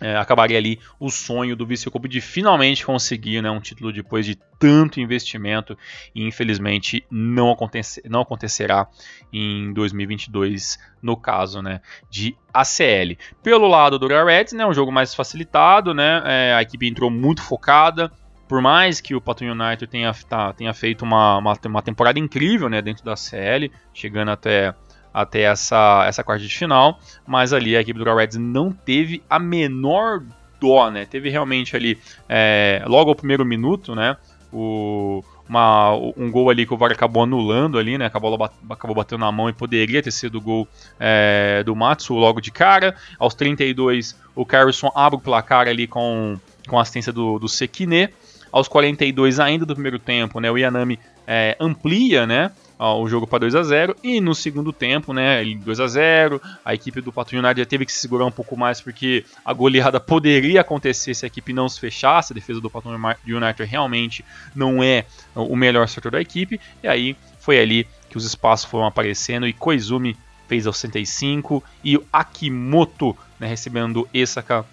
é, 0.00 0.16
acabaria 0.16 0.56
ali 0.56 0.78
o 0.98 1.10
sonho 1.10 1.54
do 1.54 1.66
Vice 1.66 1.90
Cup 1.90 2.06
de 2.06 2.20
finalmente 2.20 2.84
conseguir 2.84 3.42
né, 3.42 3.50
um 3.50 3.60
título 3.60 3.92
depois 3.92 4.24
de 4.24 4.36
tanto 4.58 5.00
investimento 5.00 5.76
e 6.14 6.26
infelizmente 6.26 7.04
não, 7.10 7.50
acontecer, 7.50 8.02
não 8.08 8.22
acontecerá 8.22 8.88
em 9.32 9.72
2022 9.72 10.78
no 11.02 11.16
caso 11.16 11.60
né, 11.60 11.80
de 12.08 12.36
ACL. 12.52 13.16
Pelo 13.42 13.68
lado 13.68 13.98
do 13.98 14.06
Reds, 14.06 14.52
né, 14.54 14.66
um 14.66 14.72
jogo 14.72 14.90
mais 14.90 15.14
facilitado, 15.14 15.92
né, 15.92 16.22
é, 16.24 16.54
a 16.54 16.62
equipe 16.62 16.88
entrou 16.88 17.10
muito 17.10 17.42
focada, 17.42 18.10
por 18.48 18.60
mais 18.60 19.00
que 19.00 19.14
o 19.14 19.20
Pato 19.20 19.44
United 19.44 19.86
tenha, 19.86 20.12
tá, 20.28 20.52
tenha 20.52 20.74
feito 20.74 21.04
uma, 21.04 21.38
uma, 21.38 21.54
uma 21.66 21.82
temporada 21.82 22.18
incrível 22.18 22.68
né, 22.68 22.82
dentro 22.82 23.04
da 23.04 23.14
CL, 23.14 23.70
chegando 23.94 24.30
até 24.32 24.74
até 25.12 25.42
essa, 25.42 26.04
essa 26.06 26.22
quarta 26.22 26.44
de 26.44 26.54
final, 26.54 26.98
mas 27.26 27.52
ali 27.52 27.76
a 27.76 27.80
equipe 27.80 27.98
do 27.98 28.14
Reds 28.14 28.36
não 28.36 28.72
teve 28.72 29.22
a 29.28 29.38
menor 29.38 30.22
dó, 30.60 30.90
né? 30.90 31.04
Teve 31.06 31.30
realmente 31.30 31.74
ali, 31.74 31.98
é, 32.28 32.82
logo 32.86 33.10
ao 33.10 33.16
primeiro 33.16 33.44
minuto, 33.44 33.94
né? 33.94 34.16
O, 34.52 35.24
uma, 35.50 35.92
um 36.16 36.30
gol 36.30 36.48
ali 36.48 36.64
que 36.64 36.72
o 36.72 36.76
VAR 36.76 36.92
acabou 36.92 37.24
anulando 37.24 37.76
ali, 37.76 37.98
né? 37.98 38.06
Acabou, 38.06 38.38
acabou 38.70 38.94
batendo 38.94 39.20
na 39.20 39.32
mão 39.32 39.48
e 39.48 39.52
poderia 39.52 40.00
ter 40.00 40.12
sido 40.12 40.38
o 40.38 40.40
gol 40.40 40.68
é, 40.98 41.62
do 41.64 41.74
Matsu 41.74 42.14
logo 42.14 42.40
de 42.40 42.52
cara. 42.52 42.94
Aos 43.18 43.34
32, 43.34 44.16
o 44.34 44.46
Carlson 44.46 44.92
abre 44.94 45.16
o 45.16 45.20
placar 45.20 45.66
ali 45.66 45.88
com, 45.88 46.38
com 46.68 46.78
assistência 46.78 47.12
do, 47.12 47.38
do 47.40 47.48
Sekine. 47.48 48.10
Aos 48.52 48.68
42 48.68 49.40
ainda 49.40 49.66
do 49.66 49.74
primeiro 49.74 49.98
tempo, 49.98 50.38
né? 50.38 50.48
O 50.50 50.56
Yanami 50.56 51.00
é, 51.26 51.56
amplia, 51.58 52.28
né? 52.28 52.52
O 52.80 53.06
jogo 53.06 53.26
para 53.26 53.40
2 53.40 53.54
a 53.54 53.62
0 53.62 53.96
e 54.02 54.20
no 54.20 54.34
segundo 54.34 54.72
tempo, 54.72 55.12
né, 55.12 55.44
2 55.44 55.80
a 55.80 55.86
0 55.86 56.40
a 56.64 56.72
equipe 56.72 57.02
do 57.02 57.12
Pato 57.12 57.36
United 57.36 57.66
teve 57.66 57.84
que 57.84 57.92
se 57.92 57.98
segurar 57.98 58.24
um 58.24 58.30
pouco 58.30 58.56
mais 58.56 58.80
porque 58.80 59.24
a 59.44 59.52
goleada 59.52 60.00
poderia 60.00 60.62
acontecer 60.62 61.14
se 61.14 61.26
a 61.26 61.28
equipe 61.28 61.52
não 61.52 61.68
se 61.68 61.78
fechasse, 61.78 62.32
a 62.32 62.34
defesa 62.34 62.60
do 62.60 62.70
Pato 62.70 62.88
United 62.88 63.64
realmente 63.64 64.24
não 64.54 64.82
é 64.82 65.04
o 65.34 65.54
melhor 65.54 65.88
setor 65.88 66.12
da 66.12 66.20
equipe, 66.20 66.58
e 66.82 66.88
aí 66.88 67.16
foi 67.38 67.60
ali 67.60 67.86
que 68.08 68.16
os 68.16 68.24
espaços 68.24 68.68
foram 68.70 68.86
aparecendo 68.86 69.46
e 69.46 69.52
Koizumi 69.52 70.16
fez 70.48 70.66
aos 70.66 70.78
65 70.78 71.62
e 71.84 71.96
o 71.96 72.04
Akimoto 72.12 73.16
né, 73.38 73.46
recebendo 73.46 74.08
Esaka 74.12 74.64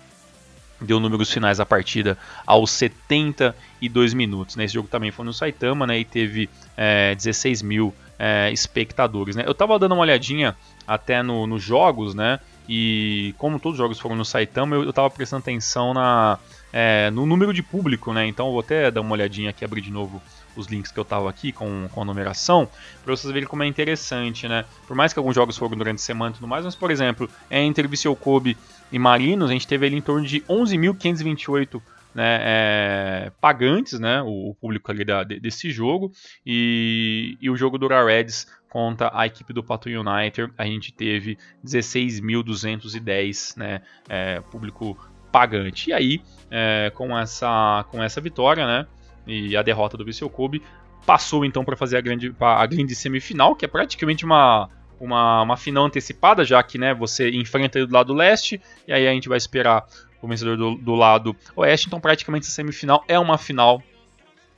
deu 0.79 1.00
números 1.00 1.31
finais 1.31 1.57
da 1.57 1.65
partida 1.65 2.17
aos 2.46 2.72
72 2.72 4.13
minutos. 4.13 4.55
Né? 4.55 4.65
Esse 4.65 4.74
jogo 4.74 4.88
também 4.88 5.12
foi 5.12 5.25
no 5.25 5.34
Saitama 5.34 5.88
né? 5.88 6.00
e 6.00 6.05
teve 6.05 6.50
é, 6.75 7.15
16 7.15 7.62
mil 7.62 7.93
é, 8.19 8.51
espectadores. 8.51 9.36
Né? 9.36 9.43
Eu 9.46 9.51
estava 9.51 9.77
dando 9.79 9.93
uma 9.93 10.01
olhadinha 10.01 10.55
até 10.88 11.22
nos 11.22 11.48
no 11.48 11.60
jogos, 11.60 12.15
né? 12.15 12.39
E 12.69 13.34
como 13.38 13.60
todos 13.60 13.75
os 13.75 13.77
jogos 13.77 14.00
foram 14.00 14.15
no 14.15 14.25
Saitama, 14.25 14.75
eu 14.75 14.89
estava 14.89 15.10
prestando 15.10 15.41
atenção 15.41 15.93
na, 15.93 16.38
é, 16.72 17.10
no 17.12 17.25
número 17.25 17.53
de 17.53 17.63
público, 17.63 18.13
né? 18.13 18.25
Então 18.27 18.51
vou 18.51 18.60
até 18.60 18.91
dar 18.91 19.01
uma 19.01 19.13
olhadinha 19.13 19.50
aqui, 19.50 19.63
abrir 19.63 19.81
de 19.81 19.91
novo 19.91 20.22
os 20.55 20.67
links 20.67 20.91
que 20.91 21.00
eu 21.00 21.03
estava 21.03 21.29
aqui 21.29 21.51
com, 21.51 21.88
com 21.91 22.01
a 22.01 22.05
numeração, 22.05 22.67
para 23.03 23.15
vocês 23.15 23.31
verem 23.31 23.48
como 23.48 23.63
é 23.63 23.67
interessante, 23.67 24.48
né? 24.48 24.65
Por 24.88 24.96
mais 24.96 25.13
que 25.13 25.19
alguns 25.19 25.36
jogos 25.36 25.55
foram 25.55 25.77
durante 25.77 25.98
a 25.98 26.03
semana 26.03 26.31
e 26.31 26.34
tudo 26.36 26.48
mais, 26.48 26.65
mas 26.65 26.75
por 26.75 26.89
exemplo, 26.89 27.29
entre 27.50 27.88
Viseu 27.88 28.15
Kobe 28.15 28.57
e 28.91 29.00
Marinos, 29.00 29.50
a 29.50 29.53
gente 29.53 29.67
teve 29.67 29.86
ali 29.86 29.96
em 29.98 30.01
torno 30.01 30.25
de 30.25 30.41
11.528 30.41 31.82
né, 32.15 32.39
é, 32.41 33.32
pagantes, 33.39 34.00
né, 34.00 34.22
o, 34.24 34.50
o 34.50 34.56
público 34.56 34.91
ali 34.91 35.06
da, 35.06 35.24
desse 35.24 35.70
jogo, 35.70 36.12
e, 36.46 37.38
e 37.39 37.50
o 37.50 37.56
jogo 37.56 37.77
do 37.77 37.88
Reds 37.88 38.48
contra 38.70 39.12
a 39.13 39.25
equipe 39.27 39.53
do 39.53 39.63
Pato 39.63 39.88
United, 39.88 40.51
a 40.58 40.65
gente 40.65 40.91
teve 40.91 41.38
16.210 41.63 43.58
né, 43.58 43.82
é, 44.10 44.41
público 44.41 44.98
pagante. 45.32 45.91
E 45.91 45.94
aí, 45.94 46.22
é, 46.50 46.91
com, 46.96 47.17
essa, 47.17 47.86
com 47.91 48.01
essa 48.03 48.20
vitória, 48.20 48.65
né, 48.65 48.88
e 49.27 49.56
a 49.56 49.62
derrota 49.62 49.96
do 49.96 50.03
Vissel 50.06 50.29
Kobe, 50.29 50.63
passou 51.06 51.46
então 51.46 51.63
para 51.63 51.77
fazer 51.77 51.98
a 51.98 52.01
grande, 52.01 52.36
a 52.39 52.65
grande 52.65 52.96
semifinal, 52.96 53.56
que 53.56 53.63
é 53.63 53.67
praticamente 53.67 54.25
uma, 54.25 54.70
uma, 54.99 55.41
uma 55.41 55.57
final 55.57 55.85
antecipada, 55.85 56.43
já 56.43 56.61
que 56.63 56.77
né, 56.77 56.93
você 56.93 57.29
enfrenta 57.29 57.85
do 57.85 57.93
lado 57.93 58.13
leste, 58.13 58.61
e 58.87 58.93
aí 58.93 59.07
a 59.07 59.11
gente 59.11 59.29
vai 59.29 59.37
esperar 59.37 59.85
o 60.21 60.27
vencedor 60.27 60.57
do, 60.57 60.75
do 60.75 60.95
lado 60.95 61.35
oeste. 61.55 61.87
Então, 61.87 61.99
praticamente, 61.99 62.47
a 62.47 62.49
semifinal 62.49 63.03
é 63.07 63.19
uma 63.19 63.37
final 63.37 63.83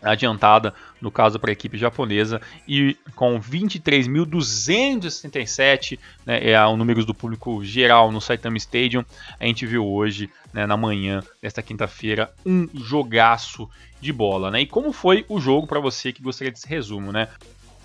adiantada, 0.01 0.73
no 1.01 1.11
caso 1.11 1.37
para 1.39 1.51
a 1.51 1.53
equipe 1.53 1.77
japonesa, 1.77 2.41
e 2.67 2.97
com 3.15 3.39
23.267, 3.39 5.99
né, 6.25 6.49
é 6.49 6.59
o 6.65 6.75
número 6.77 7.05
do 7.05 7.13
público 7.13 7.63
geral 7.63 8.11
no 8.11 8.19
Saitama 8.21 8.57
Stadium, 8.57 9.05
a 9.39 9.45
gente 9.45 9.65
viu 9.65 9.85
hoje, 9.85 10.29
né, 10.53 10.65
na 10.65 10.77
manhã 10.77 11.21
desta 11.41 11.61
quinta-feira, 11.61 12.33
um 12.45 12.69
jogaço 12.73 13.69
de 13.99 14.13
bola. 14.13 14.49
Né? 14.49 14.61
E 14.61 14.65
como 14.65 14.93
foi 14.93 15.25
o 15.27 15.41
jogo 15.41 15.67
para 15.67 15.81
você 15.81 16.13
que 16.13 16.23
gostaria 16.23 16.51
desse 16.51 16.67
resumo? 16.67 17.11
Né? 17.11 17.27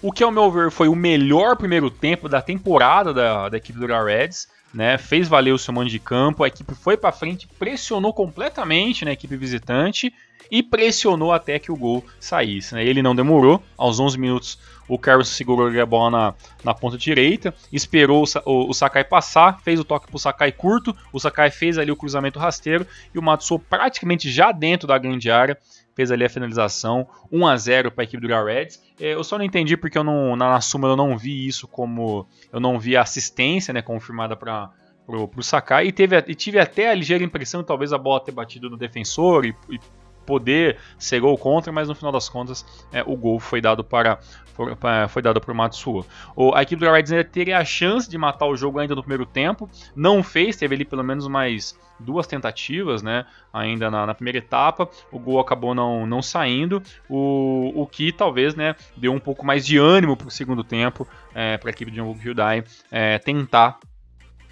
O 0.06 0.12
que, 0.12 0.22
ao 0.22 0.30
meu 0.30 0.50
ver, 0.50 0.70
foi 0.70 0.86
o 0.86 0.94
melhor 0.94 1.56
primeiro 1.56 1.90
tempo 1.90 2.28
da 2.28 2.42
temporada 2.42 3.10
da, 3.14 3.48
da 3.48 3.56
equipe 3.56 3.78
do 3.78 3.86
Reds, 3.86 4.46
né, 4.74 4.98
fez 4.98 5.26
valer 5.28 5.54
o 5.54 5.58
seu 5.58 5.72
mando 5.72 5.88
de 5.88 5.98
campo, 5.98 6.44
a 6.44 6.46
equipe 6.46 6.74
foi 6.74 6.94
para 6.94 7.10
frente, 7.10 7.48
pressionou 7.58 8.12
completamente 8.12 9.02
na 9.02 9.08
né, 9.08 9.12
equipe 9.14 9.34
visitante 9.34 10.12
e 10.50 10.62
pressionou 10.62 11.32
até 11.32 11.58
que 11.58 11.72
o 11.72 11.76
gol 11.76 12.04
saísse. 12.20 12.74
Né. 12.74 12.84
Ele 12.84 13.00
não 13.00 13.14
demorou, 13.14 13.62
aos 13.78 13.98
11 13.98 14.18
minutos 14.18 14.58
o 14.86 14.98
Carlos 14.98 15.28
segurou 15.28 15.68
a 15.68 15.86
bola 15.86 16.10
na, 16.10 16.34
na 16.62 16.74
ponta 16.74 16.98
direita, 16.98 17.54
esperou 17.72 18.24
o, 18.24 18.50
o, 18.50 18.68
o, 18.68 18.74
Sakai 18.74 19.04
passar, 19.04 19.58
fez 19.62 19.80
o 19.80 19.84
toque 19.84 20.08
para 20.08 20.16
o 20.16 20.20
Sakai 20.20 20.52
curto, 20.52 20.94
o 21.14 21.18
Sakai 21.18 21.50
fez 21.50 21.78
ali 21.78 21.90
o 21.90 21.96
cruzamento 21.96 22.38
rasteiro 22.38 22.86
e 23.14 23.18
o 23.18 23.22
Matsuo 23.22 23.58
praticamente 23.58 24.30
já 24.30 24.52
dentro 24.52 24.86
da 24.86 24.98
grande 24.98 25.30
área 25.30 25.56
fez 25.94 26.10
ali 26.10 26.24
a 26.24 26.28
finalização, 26.28 27.06
1 27.30 27.46
a 27.46 27.56
0 27.56 27.90
para 27.92 28.02
a 28.02 28.04
equipe 28.04 28.20
do 28.20 28.28
Real 28.28 28.44
Reds. 28.44 28.82
É, 29.00 29.14
eu 29.14 29.24
só 29.24 29.38
não 29.38 29.44
entendi 29.44 29.76
porque 29.76 29.96
eu 29.96 30.04
não, 30.04 30.36
na, 30.36 30.50
na 30.50 30.60
súmula 30.60 30.92
eu 30.92 30.96
não 30.96 31.16
vi 31.16 31.46
isso 31.46 31.66
como 31.68 32.26
eu 32.52 32.60
não 32.60 32.78
vi 32.78 32.96
a 32.96 33.02
assistência, 33.02 33.72
né, 33.72 33.82
confirmada 33.82 34.36
para 34.36 34.70
pro 35.06 35.42
Sakai 35.42 35.88
e 35.88 35.92
teve 35.92 36.16
e 36.26 36.34
tive 36.34 36.58
até 36.58 36.88
a 36.88 36.94
ligeira 36.94 37.22
impressão 37.22 37.62
talvez 37.62 37.92
a 37.92 37.98
bola 37.98 38.24
ter 38.24 38.32
batido 38.32 38.70
no 38.70 38.76
defensor 38.76 39.44
e, 39.44 39.54
e 39.68 39.78
poder 40.24 40.78
ser 40.98 41.20
gol 41.20 41.36
contra, 41.38 41.72
mas 41.72 41.88
no 41.88 41.94
final 41.94 42.12
das 42.12 42.28
contas 42.28 42.64
é, 42.92 43.02
o 43.02 43.16
gol 43.16 43.38
foi 43.38 43.60
dado 43.60 43.84
para 43.84 44.18
foi, 44.54 44.72
foi 45.08 45.20
dado 45.20 45.42
o 45.44 45.54
Matsuo. 45.54 46.06
a 46.54 46.62
equipe 46.62 46.84
do 46.84 46.90
Reds 46.90 47.10
ainda 47.10 47.24
teria 47.24 47.58
a 47.58 47.64
chance 47.64 48.08
de 48.08 48.16
matar 48.16 48.46
o 48.46 48.56
jogo 48.56 48.78
ainda 48.78 48.94
no 48.94 49.02
primeiro 49.02 49.26
tempo, 49.26 49.68
não 49.96 50.22
fez, 50.22 50.56
teve 50.56 50.76
ali 50.76 50.84
pelo 50.84 51.02
menos 51.02 51.26
mais 51.26 51.76
duas 51.98 52.26
tentativas, 52.26 53.02
né? 53.02 53.24
Ainda 53.52 53.90
na, 53.90 54.06
na, 54.06 54.14
primeira 54.14 54.38
etapa, 54.38 54.88
o 55.10 55.18
gol 55.18 55.40
acabou 55.40 55.74
não, 55.74 56.06
não 56.06 56.22
saindo, 56.22 56.82
o, 57.08 57.72
o 57.74 57.86
que 57.86 58.12
talvez, 58.12 58.54
né, 58.54 58.74
deu 58.96 59.12
um 59.12 59.20
pouco 59.20 59.44
mais 59.44 59.66
de 59.66 59.78
ânimo 59.78 60.16
para 60.16 60.28
o 60.28 60.30
segundo 60.30 60.62
tempo 60.62 61.06
é, 61.34 61.56
para 61.56 61.70
a 61.70 61.72
equipe 61.72 61.90
de 61.90 61.98
Jungkook 61.98 62.24
Hyundai 62.24 62.64
é, 62.90 63.18
tentar 63.18 63.78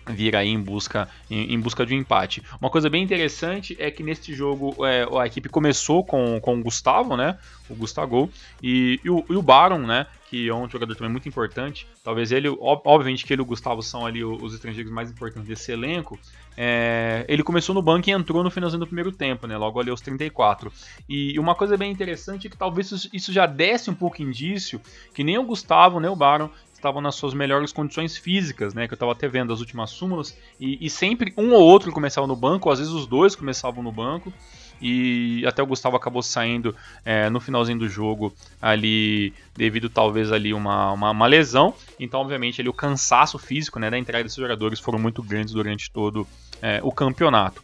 vir 0.06 0.35
aí 0.35 0.49
em 0.49 0.61
busca, 0.61 1.09
em, 1.30 1.54
em, 1.54 1.61
busca 1.61 1.87
de 1.87 1.94
um 1.94 1.99
empate. 1.99 2.42
Uma 2.61 2.71
coisa 2.71 2.90
bem 2.90 3.02
interessante 3.02 3.76
é 3.78 3.90
que 3.90 4.02
neste 4.02 4.35
jogo 4.35 4.75
é, 4.85 5.06
a 5.21 5.26
equipe 5.26 5.49
começou 5.49 6.04
com, 6.04 6.40
com 6.40 6.59
o 6.59 6.62
Gustavo, 6.62 7.16
né? 7.16 7.38
O 7.68 7.75
Gustavo 7.75 8.30
e, 8.62 9.00
e, 9.04 9.11
o, 9.11 9.25
e 9.28 9.37
o 9.37 9.42
Baron, 9.42 9.78
né? 9.78 10.06
Que 10.28 10.49
é 10.49 10.54
um 10.54 10.68
jogador 10.68 10.94
também 10.94 11.11
muito 11.11 11.28
importante. 11.28 11.87
Talvez 12.02 12.32
ele, 12.32 12.49
obviamente 12.61 13.25
que 13.25 13.32
ele 13.32 13.42
e 13.42 13.44
o 13.44 13.47
Gustavo 13.47 13.82
são 13.82 14.06
ali 14.06 14.25
os 14.25 14.54
estrangeiros 14.54 14.90
mais 14.90 15.11
importantes 15.11 15.49
desse 15.49 15.71
elenco. 15.71 16.18
É, 16.56 17.25
ele 17.28 17.42
começou 17.42 17.75
no 17.75 17.82
banco 17.82 18.09
e 18.09 18.12
entrou 18.12 18.42
no 18.42 18.50
finalzinho 18.50 18.80
do 18.80 18.87
primeiro 18.87 19.12
tempo, 19.12 19.47
né? 19.47 19.56
Logo 19.56 19.80
ali 19.80 19.90
aos 19.90 20.00
34. 20.00 20.73
E, 21.09 21.35
e 21.35 21.38
uma 21.38 21.54
coisa 21.54 21.76
bem 21.76 21.92
interessante 21.92 22.47
é 22.47 22.50
que 22.50 22.56
talvez 22.56 23.09
isso, 23.12 23.32
já 23.32 23.47
desse 23.47 23.90
um 23.90 23.94
pouco 23.94 24.23
indício 24.23 24.80
que 25.14 25.23
nem 25.23 25.38
o 25.38 25.44
Gustavo 25.44 26.00
nem 26.00 26.11
o 26.11 26.16
Baron 26.16 26.50
estavam 26.83 27.01
nas 27.01 27.15
suas 27.15 27.33
melhores 27.33 27.73
condições 27.73 28.17
físicas, 28.17 28.75
né? 28.75 28.89
Que 28.89 28.95
eu 28.95 28.97
estava 28.97 29.12
até 29.12 29.29
vendo 29.29 29.53
as 29.53 29.61
últimas 29.61 29.91
súmulas. 29.91 30.37
E, 30.61 30.85
e, 30.85 30.91
sempre 30.91 31.33
um 31.37 31.53
ou 31.53 31.62
outro 31.62 31.93
começava 31.93 32.27
no 32.27 32.35
banco, 32.35 32.71
às 32.71 32.81
vezes 32.81 32.93
os 32.93 33.07
dois 33.07 33.37
começavam 33.37 33.83
no 33.83 33.93
banco. 33.93 34.33
E 34.81 35.47
até 35.47 35.62
o 35.62 35.67
Gustavo 35.67 35.97
acabou 35.97 36.23
saindo 36.25 36.75
é, 37.05 37.31
no 37.31 37.39
finalzinho 37.39 37.79
do 37.79 37.89
jogo 37.89 38.35
ali, 38.61 39.33
devido 39.57 39.89
talvez 39.89 40.33
ali 40.33 40.53
uma, 40.53 40.91
uma, 40.91 41.11
uma, 41.12 41.27
lesão. 41.29 41.73
Então, 42.01 42.21
obviamente, 42.21 42.61
ali, 42.61 42.69
o 42.69 42.73
cansaço 42.73 43.39
físico 43.39 43.79
né, 43.79 43.89
da 43.89 43.97
entrega 43.97 44.25
desses 44.25 44.39
jogadores 44.39 44.81
foram 44.81 44.99
muito 44.99 45.23
grandes 45.23 45.55
durante 45.55 45.89
todo 45.89 46.27
é, 46.61 46.81
o 46.83 46.91
campeonato. 46.91 47.62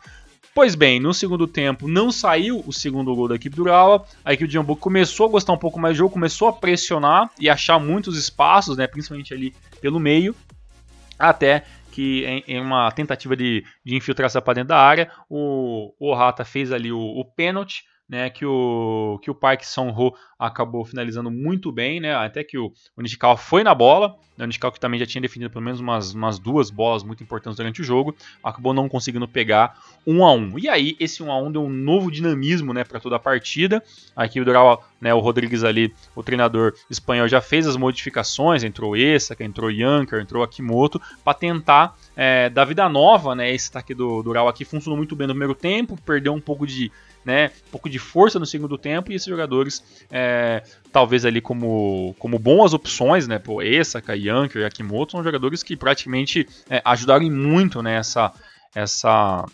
Pois 0.59 0.75
bem, 0.75 0.99
no 0.99 1.15
segundo 1.15 1.47
tempo 1.47 1.87
não 1.87 2.11
saiu 2.11 2.65
o 2.67 2.73
segundo 2.73 3.15
gol 3.15 3.29
da 3.29 3.37
equipe 3.37 3.55
do 3.55 3.63
Urawa. 3.63 4.05
A 4.25 4.33
equipe 4.33 4.51
de 4.51 4.59
Hamburgo 4.59 4.81
começou 4.81 5.27
a 5.27 5.31
gostar 5.31 5.53
um 5.53 5.57
pouco 5.57 5.79
mais 5.79 5.95
do 5.95 5.99
jogo, 5.99 6.13
começou 6.13 6.49
a 6.49 6.53
pressionar 6.53 7.31
e 7.39 7.49
achar 7.49 7.79
muitos 7.79 8.19
espaços, 8.19 8.77
né, 8.77 8.85
principalmente 8.89 9.33
ali 9.33 9.55
pelo 9.81 10.01
meio, 10.01 10.35
até 11.17 11.63
que 11.93 12.25
em, 12.25 12.43
em 12.49 12.61
uma 12.61 12.91
tentativa 12.91 13.37
de, 13.37 13.65
de 13.85 13.95
infiltração 13.95 14.43
para 14.43 14.55
dentro 14.55 14.71
da 14.71 14.81
área, 14.81 15.09
o, 15.31 15.95
o 15.97 16.13
Rata 16.13 16.45
fez 16.45 16.73
ali 16.73 16.91
o, 16.91 16.99
o 16.99 17.25
pênalti 17.25 17.85
né, 18.09 18.31
que 18.31 18.47
o, 18.47 19.19
que 19.23 19.31
o 19.31 19.35
Park 19.35 19.63
Song-ho 19.65 20.15
acabou 20.39 20.85
finalizando 20.85 21.31
muito 21.31 21.71
bem, 21.71 22.01
né, 22.01 22.15
até 22.15 22.43
que 22.43 22.57
o, 22.57 22.73
o 22.97 23.03
Nishikawa 23.03 23.37
foi 23.37 23.63
na 23.63 23.75
bola, 23.75 24.17
né, 24.37 24.45
o 24.45 24.47
Nishikawa 24.47 24.73
que 24.73 24.81
também 24.81 24.99
já 24.99 25.05
tinha 25.05 25.21
definido 25.21 25.51
pelo 25.51 25.65
menos 25.65 25.81
umas, 25.81 26.15
umas 26.15 26.39
duas 26.39 26.71
bolas 26.71 27.03
muito 27.03 27.23
importantes 27.23 27.57
durante 27.57 27.83
o 27.83 27.85
jogo, 27.85 28.17
acabou 28.43 28.73
não 28.73 28.89
conseguindo 28.89 29.29
pegar 29.29 29.79
um 30.07 30.25
a 30.25 30.33
um. 30.33 30.59
E 30.59 30.69
aí, 30.69 30.97
esse 30.99 31.23
um 31.23 31.31
a 31.31 31.39
um 31.39 31.53
deu 31.53 31.63
um 31.63 31.69
novo 31.69 32.11
dinamismo, 32.11 32.73
né, 32.73 32.83
para 32.83 32.99
toda 32.99 33.17
a 33.17 33.19
partida, 33.19 33.83
a 34.17 34.25
equipe 34.25 34.45
do 34.45 34.51
Ural, 34.51 34.89
né, 35.01 35.13
o 35.13 35.19
Rodrigues 35.19 35.63
ali, 35.63 35.93
o 36.15 36.23
treinador 36.23 36.73
espanhol 36.89 37.29
já 37.29 37.43
fez 37.43 37.67
as 37.67 37.77
modificações, 37.77 38.65
entrou 38.65 38.97
Esaka, 38.97 39.45
entrou 39.45 39.71
Yanker, 39.71 40.21
entrou 40.21 40.43
Akimoto, 40.43 41.01
para 41.23 41.35
tentar 41.35 41.95
é, 42.17 42.49
dar 42.49 42.65
vida 42.65 42.89
nova, 42.89 43.35
né, 43.35 43.53
esse 43.53 43.69
ataque 43.69 43.93
do, 43.93 44.23
do 44.23 44.31
Ural 44.31 44.49
aqui 44.49 44.65
funcionou 44.65 44.97
muito 44.97 45.15
bem 45.15 45.27
no 45.27 45.35
primeiro 45.35 45.55
tempo, 45.55 45.99
perdeu 46.07 46.33
um 46.33 46.41
pouco 46.41 46.67
de 46.67 46.91
né, 47.29 47.51
um 47.69 47.71
pouco 47.73 47.91
de 47.91 47.99
força 47.99 48.39
no 48.39 48.47
segundo 48.47 48.79
tempo 48.79 49.13
e 49.13 49.15
esses 49.15 49.29
jogadores, 49.29 49.85
é, 50.11 50.63
talvez 50.91 51.27
ali 51.27 51.43
como, 51.43 52.17
como 52.19 52.39
boas 52.39 52.73
opções, 52.73 53.29
né, 53.29 53.39
pô, 53.39 53.61
Esaka, 53.61 54.17
Yanker 54.17 54.63
e 54.63 54.65
Akimoto, 54.65 55.13
são 55.13 55.23
jogadores 55.23 55.63
que 55.63 55.77
praticamente 55.77 56.49
é, 56.71 56.81
ajudaram 56.83 57.31
muito 57.31 57.83
nessa 57.83 58.29
né, 58.29 58.33
essa 58.75 59.45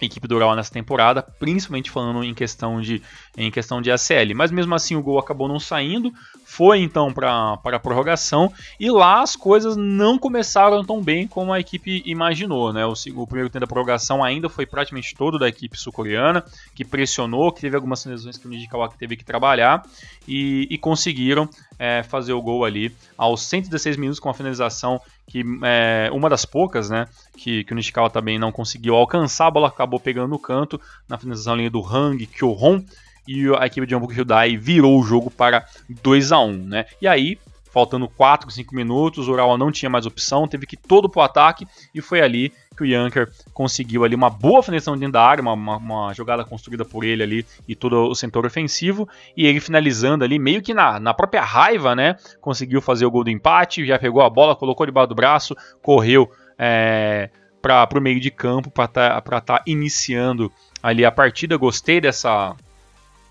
equipe 0.00 0.28
do 0.28 0.36
Ural 0.36 0.54
nessa 0.54 0.72
temporada, 0.72 1.22
principalmente 1.22 1.90
falando 1.90 2.22
em 2.22 2.34
questão 2.34 2.80
de 2.80 3.02
em 3.36 3.50
questão 3.50 3.80
de 3.80 3.90
ACL. 3.90 4.34
Mas 4.34 4.50
mesmo 4.50 4.74
assim 4.74 4.94
o 4.94 5.02
gol 5.02 5.18
acabou 5.18 5.48
não 5.48 5.58
saindo, 5.58 6.12
foi 6.44 6.80
então 6.80 7.12
para 7.12 7.58
a 7.64 7.78
prorrogação 7.78 8.52
e 8.78 8.90
lá 8.90 9.22
as 9.22 9.34
coisas 9.34 9.76
não 9.76 10.18
começaram 10.18 10.84
tão 10.84 11.02
bem 11.02 11.26
como 11.26 11.52
a 11.52 11.60
equipe 11.60 12.02
imaginou. 12.04 12.72
Né? 12.72 12.84
O, 12.84 12.92
o 12.92 13.26
primeiro 13.26 13.48
tempo 13.48 13.60
da 13.60 13.66
prorrogação 13.66 14.22
ainda 14.22 14.48
foi 14.48 14.66
praticamente 14.66 15.14
todo 15.14 15.38
da 15.38 15.48
equipe 15.48 15.78
sul-coreana, 15.78 16.44
que 16.74 16.84
pressionou, 16.84 17.52
que 17.52 17.60
teve 17.60 17.76
algumas 17.76 18.04
lesões 18.04 18.36
que 18.36 18.46
o 18.46 18.50
Nijikawa 18.50 18.90
teve 18.98 19.16
que 19.16 19.24
trabalhar 19.24 19.82
e, 20.28 20.66
e 20.70 20.76
conseguiram 20.76 21.48
é, 21.78 22.02
fazer 22.02 22.32
o 22.32 22.42
gol 22.42 22.64
ali 22.64 22.94
aos 23.16 23.42
116 23.42 23.96
minutos 23.96 24.20
com 24.20 24.28
a 24.28 24.34
finalização 24.34 25.00
que 25.26 25.42
é 25.62 26.10
uma 26.12 26.28
das 26.28 26.44
poucas, 26.44 26.90
né, 26.90 27.06
que, 27.38 27.64
que 27.64 27.72
o 27.72 27.76
Nishikawa 27.76 28.10
também 28.10 28.38
não 28.38 28.52
conseguiu 28.52 28.94
alcançar, 28.94 29.46
a 29.46 29.50
bola 29.50 29.68
acabou 29.68 29.98
pegando 29.98 30.28
no 30.28 30.38
canto, 30.38 30.78
na 31.08 31.16
finalização 31.16 31.54
ali 31.54 31.70
do 31.70 31.80
Hang 31.80 32.26
Kyohon, 32.26 32.82
e 33.26 33.48
a 33.58 33.66
equipe 33.66 33.86
de 33.86 33.94
Hamburgo 33.94 34.14
Hyundai 34.14 34.56
virou 34.56 34.98
o 34.98 35.02
jogo 35.02 35.30
para 35.30 35.64
2 36.02 36.32
a 36.32 36.40
1 36.40 36.52
né? 36.52 36.86
E 37.00 37.06
aí, 37.06 37.38
faltando 37.72 38.06
4, 38.08 38.50
5 38.50 38.74
minutos, 38.74 39.28
o 39.28 39.32
Urawa 39.32 39.56
não 39.56 39.72
tinha 39.72 39.88
mais 39.88 40.04
opção, 40.04 40.46
teve 40.46 40.66
que 40.66 40.74
ir 40.74 40.80
todo 40.86 41.08
pro 41.08 41.22
ataque 41.22 41.66
e 41.94 42.02
foi 42.02 42.20
ali 42.20 42.52
que 42.76 42.82
o 42.82 42.86
Yanker 42.86 43.30
conseguiu 43.52 44.04
ali 44.04 44.14
uma 44.14 44.28
boa 44.28 44.62
finalização 44.62 44.96
dentro 44.96 45.12
da 45.12 45.22
área, 45.22 45.42
uma, 45.42 45.54
uma, 45.54 45.76
uma, 45.76 46.14
jogada 46.14 46.44
construída 46.44 46.84
por 46.84 47.04
ele 47.04 47.22
ali 47.22 47.46
e 47.66 47.74
todo 47.74 48.08
o 48.08 48.14
setor 48.14 48.44
ofensivo, 48.44 49.08
e 49.36 49.46
ele 49.46 49.60
finalizando 49.60 50.24
ali 50.24 50.38
meio 50.38 50.62
que 50.62 50.74
na, 50.74 51.00
na 51.00 51.14
própria 51.14 51.42
raiva, 51.42 51.94
né? 51.94 52.16
Conseguiu 52.40 52.80
fazer 52.80 53.06
o 53.06 53.10
gol 53.10 53.24
do 53.24 53.30
empate, 53.30 53.86
já 53.86 53.98
pegou 53.98 54.22
a 54.22 54.30
bola, 54.30 54.56
colocou 54.56 54.86
debaixo 54.86 55.08
do 55.08 55.14
braço, 55.14 55.56
correu 55.82 56.30
é, 56.58 57.30
para 57.60 57.98
o 57.98 58.00
meio 58.00 58.20
de 58.20 58.30
campo 58.30 58.70
para 58.70 58.84
estar 58.84 59.20
tá, 59.20 59.40
tá 59.40 59.62
iniciando 59.66 60.50
ali 60.82 61.04
a 61.04 61.12
partida. 61.12 61.56
Gostei 61.56 62.00
dessa 62.00 62.54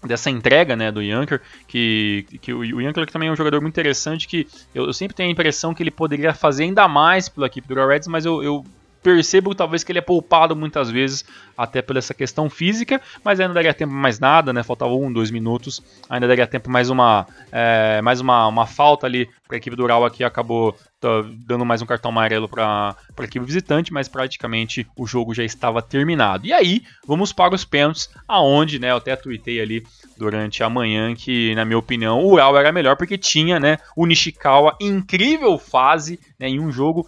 dessa 0.04 0.30
entrega 0.30 0.76
né, 0.76 0.92
do 0.92 1.02
Yanker, 1.02 1.42
que, 1.68 2.26
que 2.42 2.54
o, 2.54 2.82
Yanker 2.82 3.06
também 3.10 3.30
é 3.30 3.32
um 3.32 3.36
jogador 3.36 3.62
muito 3.62 3.74
interessante, 3.74 4.28
que 4.28 4.48
eu, 4.74 4.86
eu, 4.86 4.94
sempre 4.94 5.16
tenho 5.16 5.30
a 5.30 5.32
impressão 5.32 5.74
que 5.74 5.84
ele 5.84 5.92
poderia 5.92 6.34
fazer 6.34 6.64
ainda 6.64 6.88
mais 6.88 7.30
pela 7.30 7.48
equipe 7.48 7.68
do 7.68 7.76
Reds, 7.88 8.08
mas 8.08 8.26
eu, 8.26 8.42
eu 8.44 8.66
percebo 9.04 9.56
talvez 9.56 9.84
que 9.84 9.92
ele 9.92 10.00
é 10.00 10.02
poupado 10.02 10.56
muitas 10.56 10.90
vezes, 10.90 11.26
até 11.58 11.82
por 11.82 11.98
essa 11.98 12.14
questão 12.14 12.50
física, 12.50 13.02
mas 13.24 13.40
ainda 13.40 13.54
daria 13.54 13.74
tempo 13.74 13.94
mais 13.94 14.20
nada, 14.20 14.54
né? 14.54 14.64
Faltava 14.64 14.94
um, 14.94 15.12
dois 15.12 15.32
minutos, 15.32 15.82
ainda 16.10 16.28
daria 16.28 16.48
tempo 16.48 16.70
mais 16.70 16.90
uma, 16.90 17.28
é, 17.52 18.02
mais 18.02 18.22
uma, 18.22 18.48
uma 18.48 18.66
falta 18.66 19.08
ali 19.08 19.30
para 19.48 19.56
a 19.56 19.58
equipe 19.58 19.76
do 19.76 19.84
Ural 19.84 20.06
aqui, 20.06 20.24
acabou 20.24 20.76
tá, 21.02 21.26
dando 21.46 21.66
mais 21.66 21.82
um 21.82 21.86
cartão 21.86 22.12
amarelo 22.12 22.48
para 22.48 22.96
a 23.18 23.24
equipe 23.24 23.44
visitante, 23.44 23.92
mas 23.92 24.08
praticamente 24.08 24.88
o 24.96 25.08
jogo 25.08 25.34
já 25.34 25.44
estava 25.44 25.82
terminado. 25.82 26.46
E 26.46 26.54
aí, 26.54 26.84
vamos 27.06 27.34
para 27.34 27.56
os 27.56 27.66
pênaltis, 27.66 28.08
aonde, 28.28 28.78
né, 28.78 28.92
eu 28.92 28.98
até 28.98 29.16
tuitei 29.16 29.60
ali 29.60 29.84
durante 30.16 30.64
a 30.64 30.70
manhã 30.70 31.16
que, 31.16 31.56
na 31.56 31.66
minha 31.66 31.80
opinião, 31.80 32.20
o 32.20 32.32
Ural 32.34 32.56
era 32.56 32.72
melhor 32.72 32.96
porque 32.96 33.18
tinha, 33.18 33.60
né, 33.60 33.80
o 33.96 34.06
Nishikawa 34.06 34.78
incrível 34.80 35.58
fase, 35.58 36.20
né, 36.40 36.48
em 36.48 36.60
um 36.60 36.72
jogo 36.72 37.08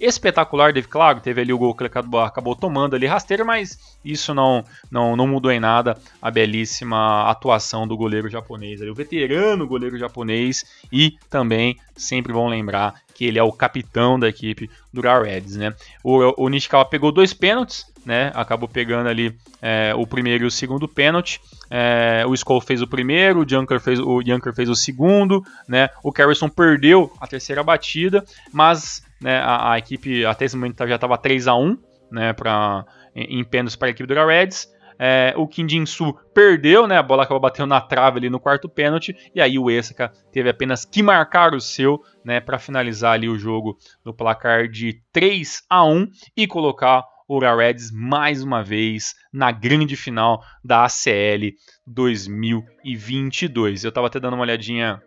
espetacular, 0.00 0.72
Dave, 0.72 0.88
claro, 0.88 1.20
teve 1.20 1.40
ali 1.40 1.52
o 1.52 1.58
gol 1.58 1.74
que 1.74 1.84
ele 1.84 1.92
acabou 2.24 2.56
tomando 2.56 2.96
ali 2.96 3.06
rasteiro, 3.06 3.44
mas 3.44 3.78
isso 4.04 4.34
não, 4.34 4.64
não, 4.90 5.16
não 5.16 5.26
mudou 5.26 5.50
em 5.50 5.60
nada 5.60 5.96
a 6.20 6.30
belíssima 6.30 7.30
atuação 7.30 7.86
do 7.86 7.96
goleiro 7.96 8.28
japonês, 8.28 8.80
ali, 8.80 8.90
o 8.90 8.94
veterano 8.94 9.66
goleiro 9.66 9.98
japonês 9.98 10.64
e 10.92 11.16
também 11.30 11.78
sempre 11.96 12.32
vão 12.32 12.48
lembrar 12.48 12.94
que 13.14 13.24
ele 13.24 13.38
é 13.38 13.42
o 13.42 13.52
capitão 13.52 14.18
da 14.18 14.28
equipe 14.28 14.68
do 14.92 15.00
Reds, 15.00 15.56
né? 15.56 15.72
O, 16.02 16.44
o 16.44 16.48
Nishikawa 16.48 16.84
pegou 16.84 17.12
dois 17.12 17.32
pênaltis, 17.32 17.86
né? 18.04 18.32
Acabou 18.34 18.68
pegando 18.68 19.08
ali 19.08 19.34
é, 19.62 19.94
o 19.96 20.06
primeiro 20.06 20.44
e 20.44 20.46
o 20.46 20.50
segundo 20.50 20.88
pênalti. 20.88 21.40
É, 21.70 22.24
o 22.26 22.34
Skull 22.34 22.60
fez 22.60 22.82
o 22.82 22.88
primeiro, 22.88 23.40
o 23.40 23.48
Junker 23.48 23.80
fez 23.80 23.98
o 24.00 24.20
Junker 24.20 24.52
fez 24.52 24.68
o 24.68 24.74
segundo, 24.74 25.44
né? 25.66 25.88
O 26.02 26.12
Carrison 26.12 26.48
perdeu 26.48 27.12
a 27.20 27.26
terceira 27.26 27.62
batida, 27.62 28.24
mas 28.52 29.02
né, 29.24 29.38
a, 29.38 29.72
a, 29.72 29.78
equipe 29.78 30.26
até 30.26 30.44
esse 30.44 30.54
momento 30.54 30.86
já 30.86 30.96
estava 30.96 31.16
3 31.16 31.48
a 31.48 31.54
1 31.54 31.78
né, 32.12 32.34
pra, 32.34 32.84
em, 33.16 33.40
em 33.40 33.44
pênaltis 33.44 33.74
para 33.74 33.88
a 33.88 33.90
equipe 33.90 34.06
do 34.06 34.26
Reds. 34.26 34.70
É, 34.98 35.32
o 35.36 35.48
Kim 35.48 35.66
Jin-su 35.66 36.14
perdeu, 36.34 36.86
né, 36.86 36.98
a 36.98 37.02
bola 37.02 37.22
acabou 37.22 37.40
batendo 37.40 37.68
na 37.68 37.80
trave 37.80 38.18
ali 38.18 38.28
no 38.28 38.38
quarto 38.38 38.68
pênalti, 38.68 39.16
e 39.34 39.40
aí 39.40 39.58
o 39.58 39.70
Esaka 39.70 40.12
teve 40.30 40.50
apenas 40.50 40.84
que 40.84 41.02
marcar 41.02 41.54
o 41.54 41.60
seu 41.60 42.00
né, 42.22 42.38
para 42.38 42.58
finalizar 42.58 43.14
ali 43.14 43.28
o 43.28 43.38
jogo 43.38 43.78
no 44.04 44.12
placar 44.12 44.68
de 44.68 45.00
3 45.10 45.62
a 45.70 45.84
1 45.84 46.06
e 46.36 46.46
colocar 46.46 47.02
o 47.26 47.38
Reds 47.38 47.90
mais 47.90 48.42
uma 48.42 48.62
vez 48.62 49.14
na 49.32 49.50
grande 49.50 49.96
final 49.96 50.44
da 50.62 50.84
ACL 50.84 51.56
2022. 51.86 53.84
Eu 53.84 53.88
estava 53.88 54.06
até 54.06 54.20
dando 54.20 54.34
uma 54.34 54.42
olhadinha 54.42 55.02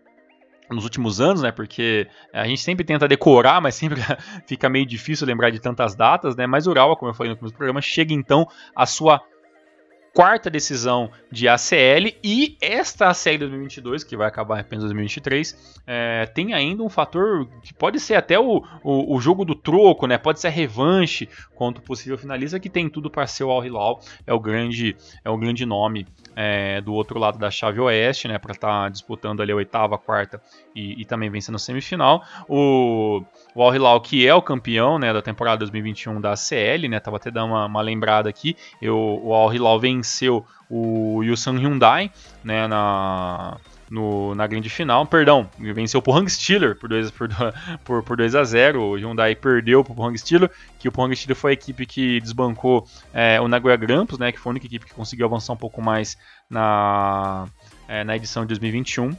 nos 0.70 0.84
últimos 0.84 1.22
anos, 1.22 1.42
né? 1.42 1.52
Porque 1.52 2.08
a 2.34 2.46
gente 2.46 2.62
sempre 2.62 2.86
tenta 2.86 3.08
decorar, 3.08 3.62
mas 3.62 3.76
sempre 3.76 4.02
fica 4.48 4.70
meio 4.70 4.86
difícil 4.86 5.28
lembrar 5.28 5.50
de 5.50 5.60
tantas 5.60 5.96
datas, 5.96 6.36
né? 6.36 6.46
Mas 6.46 6.68
Urawa, 6.68 6.96
como 6.96 7.12
eu 7.12 7.16
falei 7.16 7.32
no 7.32 7.38
começo 7.38 7.54
do 7.54 7.58
programa, 7.58 7.82
chega 7.82 8.14
então 8.14 8.48
à 8.76 8.86
sua 8.86 9.22
quarta 10.18 10.50
decisão 10.50 11.12
de 11.32 11.48
ACL 11.48 12.12
e 12.24 12.58
esta 12.60 13.10
ACL 13.10 13.38
2022, 13.38 14.04
que 14.04 14.18
vai 14.18 14.28
acabar 14.28 14.60
apenas 14.60 14.86
em 14.86 14.88
2023, 14.88 15.84
é, 15.86 16.26
tem 16.26 16.56
ainda 16.56 16.82
um 16.82 16.90
fator 16.90 17.48
que 17.62 17.72
pode 17.72 18.00
ser 18.00 18.16
até 18.16 18.40
o, 18.40 18.64
o, 18.84 19.16
o, 19.16 19.22
jogo 19.22 19.46
do 19.46 19.54
troco, 19.54 20.08
né? 20.08 20.18
Pode 20.18 20.40
ser 20.40 20.48
a 20.48 20.50
revanche 20.50 21.30
contra 21.54 21.84
o 21.84 21.86
possível 21.86 22.18
finalista, 22.18 22.60
que 22.60 22.68
tem 22.68 22.90
tudo 22.90 23.12
para 23.12 23.28
ser 23.28 23.44
o 23.44 23.52
Al 23.52 23.64
Hilal, 23.64 24.02
é 24.26 24.34
o 24.34 24.40
grande, 24.40 24.96
é 25.24 25.30
o 25.30 25.38
grande 25.38 25.68
nome 25.68 26.08
é, 26.40 26.80
do 26.82 26.94
outro 26.94 27.18
lado 27.18 27.40
da 27.40 27.50
chave 27.50 27.80
oeste, 27.80 28.28
né? 28.28 28.38
Para 28.38 28.52
estar 28.52 28.84
tá 28.84 28.90
disputando 28.90 29.42
ali 29.42 29.52
a 29.52 29.56
oitava, 29.56 29.98
quarta 29.98 30.40
e, 30.76 31.02
e, 31.02 31.04
também 31.04 31.32
vencendo 31.32 31.56
a 31.56 31.60
semifinal. 31.60 32.24
O, 32.48 33.24
o 33.56 33.64
Al 33.64 33.74
Hilal, 33.74 34.00
que 34.02 34.28
é 34.28 34.36
o 34.36 34.42
campeão 34.42 35.00
né, 35.00 35.12
da 35.12 35.22
temporada 35.22 35.58
2021 35.58 36.22
da 36.22 36.34
ACL, 36.34 36.88
né? 36.88 37.00
Tava 37.00 37.18
até 37.18 37.32
dando 37.32 37.48
uma, 37.48 37.66
uma 37.66 37.82
lembrada 37.82 38.30
aqui. 38.30 38.56
Eu, 38.80 39.20
o 39.24 39.34
Al 39.34 39.52
Hilal 39.52 39.80
venceu 39.80 40.46
o 40.70 41.24
Yusan 41.24 41.58
Hyundai 41.58 42.12
né, 42.44 42.68
na, 42.68 43.58
no, 43.90 44.36
na 44.36 44.46
grande 44.48 44.70
final. 44.70 45.06
Perdão, 45.06 45.50
venceu 45.58 46.02
o 46.06 46.14
Hang 46.14 46.30
Steeler 46.30 46.76
por 46.76 46.90
2 46.90 47.12
por, 47.12 47.30
por, 47.84 48.04
por 48.04 48.18
2 48.18 48.36
a 48.36 48.44
0 48.44 48.82
O 48.82 48.96
Hyundai 48.96 49.36
perdeu 49.36 49.84
para 49.84 49.94
o 49.94 50.06
Hang 50.06 50.18
Steeler, 50.18 50.50
que 50.80 50.88
o 50.88 50.92
Hang 50.98 51.16
Steeler 51.16 51.36
foi 51.36 51.52
a 51.52 51.54
equipe 51.54 51.86
que 51.86 52.20
desbancou 52.22 52.88
é, 53.14 53.40
o 53.40 53.48
Nagoya 53.48 53.76
Grampus, 53.76 54.20
né, 54.20 54.32
que 54.32 54.40
foi 54.40 54.50
a 54.50 54.52
única 54.52 54.66
equipe 54.66 54.86
que 54.86 54.94
conseguiu 54.94 55.26
avançar 55.26 55.54
um 55.54 55.58
pouco 55.58 55.82
mais 55.82 56.18
na, 56.50 57.48
é, 57.88 58.04
na 58.04 58.16
edição 58.16 58.44
de 58.44 58.50
2021. 58.50 59.16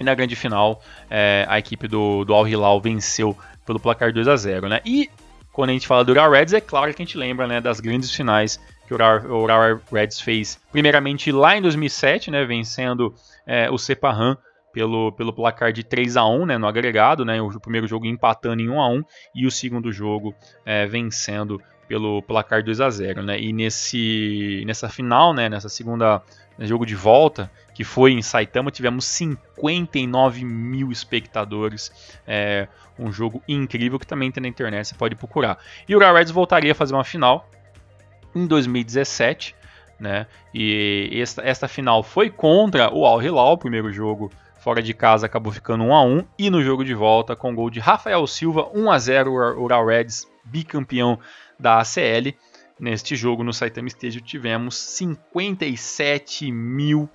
E 0.00 0.02
na 0.02 0.14
grande 0.14 0.34
final, 0.34 0.82
é, 1.08 1.46
a 1.48 1.58
equipe 1.58 1.86
do, 1.86 2.24
do 2.24 2.34
Al 2.34 2.48
Hilal 2.48 2.80
venceu 2.80 3.36
pelo 3.64 3.78
placar 3.78 4.12
2 4.12 4.26
a 4.26 4.36
0 4.36 4.68
né? 4.68 4.80
E 4.84 5.08
quando 5.52 5.70
a 5.70 5.72
gente 5.72 5.86
fala 5.86 6.04
do 6.04 6.12
Real 6.12 6.30
Reds, 6.30 6.52
é 6.52 6.60
claro 6.60 6.92
que 6.92 7.00
a 7.00 7.04
gente 7.04 7.16
lembra 7.16 7.46
né, 7.46 7.60
das 7.60 7.78
grandes 7.78 8.10
finais 8.10 8.60
que 8.86 8.94
o 8.94 9.46
Real 9.46 9.80
Reds 9.92 10.20
fez, 10.20 10.60
primeiramente 10.70 11.32
lá 11.32 11.56
em 11.56 11.62
2007, 11.62 12.30
né, 12.30 12.44
vencendo 12.44 13.14
é, 13.46 13.70
o 13.70 13.78
Sepahan 13.78 14.36
pelo, 14.72 15.12
pelo 15.12 15.32
placar 15.32 15.72
de 15.72 15.84
3 15.84 16.16
a 16.16 16.26
1 16.26 16.46
né, 16.46 16.58
no 16.58 16.66
agregado, 16.66 17.24
né, 17.24 17.40
o 17.40 17.60
primeiro 17.60 17.86
jogo 17.86 18.06
empatando 18.06 18.60
em 18.60 18.68
1 18.68 18.80
a 18.80 18.88
1 18.88 19.02
e 19.34 19.46
o 19.46 19.50
segundo 19.50 19.92
jogo 19.92 20.34
é, 20.66 20.86
vencendo 20.86 21.60
pelo 21.86 22.22
placar 22.22 22.62
2 22.62 22.80
a 22.80 22.90
0 22.90 23.22
né, 23.22 23.40
e 23.40 23.52
nesse, 23.52 24.64
nessa 24.66 24.88
final, 24.88 25.32
né, 25.32 25.48
nessa 25.48 25.68
segunda 25.68 26.22
jogo 26.60 26.86
de 26.86 26.94
volta, 26.94 27.50
que 27.74 27.82
foi 27.82 28.12
em 28.12 28.22
Saitama, 28.22 28.70
tivemos 28.70 29.04
59 29.06 30.44
mil 30.44 30.92
espectadores. 30.92 32.14
É, 32.26 32.68
um 32.96 33.10
jogo 33.10 33.42
incrível 33.48 33.98
que 33.98 34.06
também 34.06 34.30
tem 34.30 34.42
na 34.42 34.48
internet, 34.48 34.86
você 34.86 34.94
pode 34.94 35.16
procurar. 35.16 35.58
E 35.88 35.96
o 35.96 35.98
Reds 35.98 36.30
voltaria 36.30 36.70
a 36.72 36.74
fazer 36.74 36.94
uma 36.94 37.02
final 37.02 37.48
em 38.34 38.46
2017, 38.46 39.54
né? 39.98 40.26
E 40.52 41.10
esta, 41.20 41.42
esta 41.42 41.68
final 41.68 42.02
foi 42.02 42.30
contra 42.30 42.92
o 42.92 43.06
Al 43.06 43.22
Hilal, 43.22 43.52
o 43.52 43.58
primeiro 43.58 43.92
jogo 43.92 44.30
fora 44.64 44.82
de 44.82 44.94
casa 44.94 45.26
acabou 45.26 45.52
ficando 45.52 45.84
1 45.84 45.94
a 45.94 46.02
1 46.02 46.24
e 46.38 46.48
no 46.48 46.62
jogo 46.62 46.84
de 46.84 46.94
volta 46.94 47.36
com 47.36 47.54
gol 47.54 47.68
de 47.68 47.80
Rafael 47.80 48.26
Silva, 48.26 48.70
1 48.74 48.90
a 48.90 48.98
0 48.98 49.30
o 49.30 49.62
Ural 49.62 49.86
Reds 49.86 50.26
bicampeão 50.42 51.18
da 51.60 51.80
ACL. 51.80 52.34
Neste 52.80 53.14
jogo 53.14 53.44
no 53.44 53.52
Saitama 53.52 53.88
Stadium 53.88 54.22
tivemos 54.22 54.76
57 54.76 56.50
mil 56.50 57.08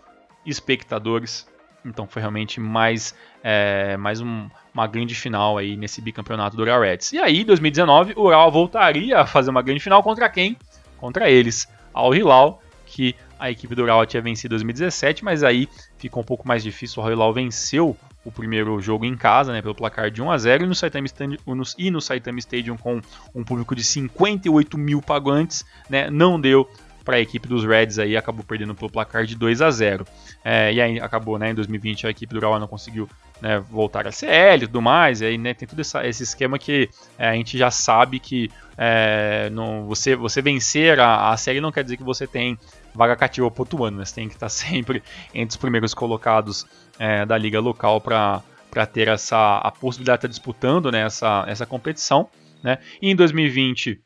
espectadores, 0.45 1.47
então 1.83 2.07
foi 2.07 2.21
realmente 2.21 2.59
mais, 2.59 3.15
é, 3.43 3.97
mais 3.97 4.21
um, 4.21 4.47
uma 4.73 4.87
grande 4.87 5.15
final 5.15 5.57
aí 5.57 5.75
nesse 5.75 6.01
bicampeonato 6.01 6.55
do 6.55 6.61
Ural 6.61 6.81
Reds. 6.81 7.11
E 7.13 7.17
aí, 7.17 7.41
em 7.41 7.45
2019, 7.45 8.13
o 8.15 8.27
Ural 8.27 8.51
voltaria 8.51 9.19
a 9.19 9.25
fazer 9.25 9.49
uma 9.49 9.61
grande 9.61 9.79
final 9.79 10.03
contra 10.03 10.29
quem? 10.29 10.55
Contra 10.99 11.29
eles, 11.29 11.67
ao 11.93 12.13
Hilal, 12.13 12.61
que 12.85 13.15
a 13.39 13.49
equipe 13.49 13.73
do 13.73 13.83
Ural 13.83 14.05
tinha 14.05 14.21
vencido 14.21 14.53
em 14.53 14.57
2017, 14.57 15.23
mas 15.23 15.43
aí 15.43 15.69
ficou 15.97 16.21
um 16.21 16.25
pouco 16.25 16.47
mais 16.47 16.61
difícil. 16.61 17.01
O 17.01 17.09
Hilal 17.09 17.33
venceu 17.33 17.95
o 18.25 18.31
primeiro 18.31 18.81
jogo 18.81 19.05
em 19.05 19.15
casa, 19.15 19.53
né, 19.53 19.61
pelo 19.61 19.73
placar 19.73 20.11
de 20.11 20.21
1 20.21 20.29
a 20.29 20.37
0 20.37 20.63
e 20.65 20.67
no 20.67 20.75
Saitama 20.75 21.05
Stadium, 21.05 21.37
e 21.77 21.89
no 21.89 22.01
Saitama 22.01 22.39
Stadium 22.39 22.75
com 22.75 22.99
um 23.33 23.43
público 23.43 23.73
de 23.73 23.83
58 23.83 24.77
mil 24.77 25.01
pagantes, 25.01 25.65
né, 25.89 26.09
não 26.09 26.39
deu 26.39 26.69
para 27.03 27.17
a 27.17 27.19
equipe 27.19 27.47
dos 27.47 27.63
Reds 27.63 27.99
aí, 27.99 28.15
acabou 28.15 28.43
perdendo 28.43 28.75
pelo 28.75 28.91
placar 28.91 29.25
de 29.25 29.35
2 29.35 29.61
a 29.61 29.71
0 29.71 30.05
é, 30.43 30.73
e 30.73 30.81
aí 30.81 30.99
acabou, 30.99 31.37
né, 31.39 31.51
em 31.51 31.55
2020 31.55 32.07
a 32.07 32.09
equipe 32.09 32.33
do 32.33 32.37
Ural 32.37 32.59
não 32.59 32.67
conseguiu 32.67 33.09
né, 33.41 33.59
voltar 33.69 34.07
a 34.07 34.11
CL 34.11 34.63
e 34.63 34.67
tudo 34.67 34.81
mais, 34.81 35.21
e 35.21 35.25
aí 35.25 35.37
né, 35.37 35.53
tem 35.53 35.67
todo 35.67 35.79
essa, 35.79 36.05
esse 36.05 36.23
esquema 36.23 36.59
que 36.59 36.89
é, 37.17 37.29
a 37.29 37.33
gente 37.33 37.57
já 37.57 37.71
sabe 37.71 38.19
que 38.19 38.49
é, 38.77 39.49
não, 39.51 39.85
você, 39.85 40.15
você 40.15 40.41
vencer 40.41 40.99
a, 40.99 41.31
a 41.31 41.37
série 41.37 41.59
não 41.59 41.71
quer 41.71 41.83
dizer 41.83 41.97
que 41.97 42.03
você 42.03 42.25
tem 42.25 42.57
vaga 42.93 43.15
cativa 43.15 43.49
para 43.51 43.65
ano, 43.85 43.97
né? 43.97 44.05
você 44.05 44.15
tem 44.15 44.27
que 44.27 44.35
estar 44.35 44.47
sempre 44.49 45.03
entre 45.33 45.49
os 45.49 45.57
primeiros 45.57 45.93
colocados 45.93 46.65
é, 46.97 47.25
da 47.25 47.37
liga 47.37 47.59
local 47.59 47.99
para 48.01 48.41
ter 48.91 49.07
essa, 49.07 49.57
a 49.57 49.71
possibilidade 49.71 50.21
de 50.21 50.27
estar 50.27 50.27
disputando 50.29 50.91
né, 50.91 51.05
essa, 51.05 51.45
essa 51.47 51.65
competição. 51.65 52.29
Né? 52.63 52.77
E 53.01 53.09
em 53.09 53.15
2020 53.15 54.01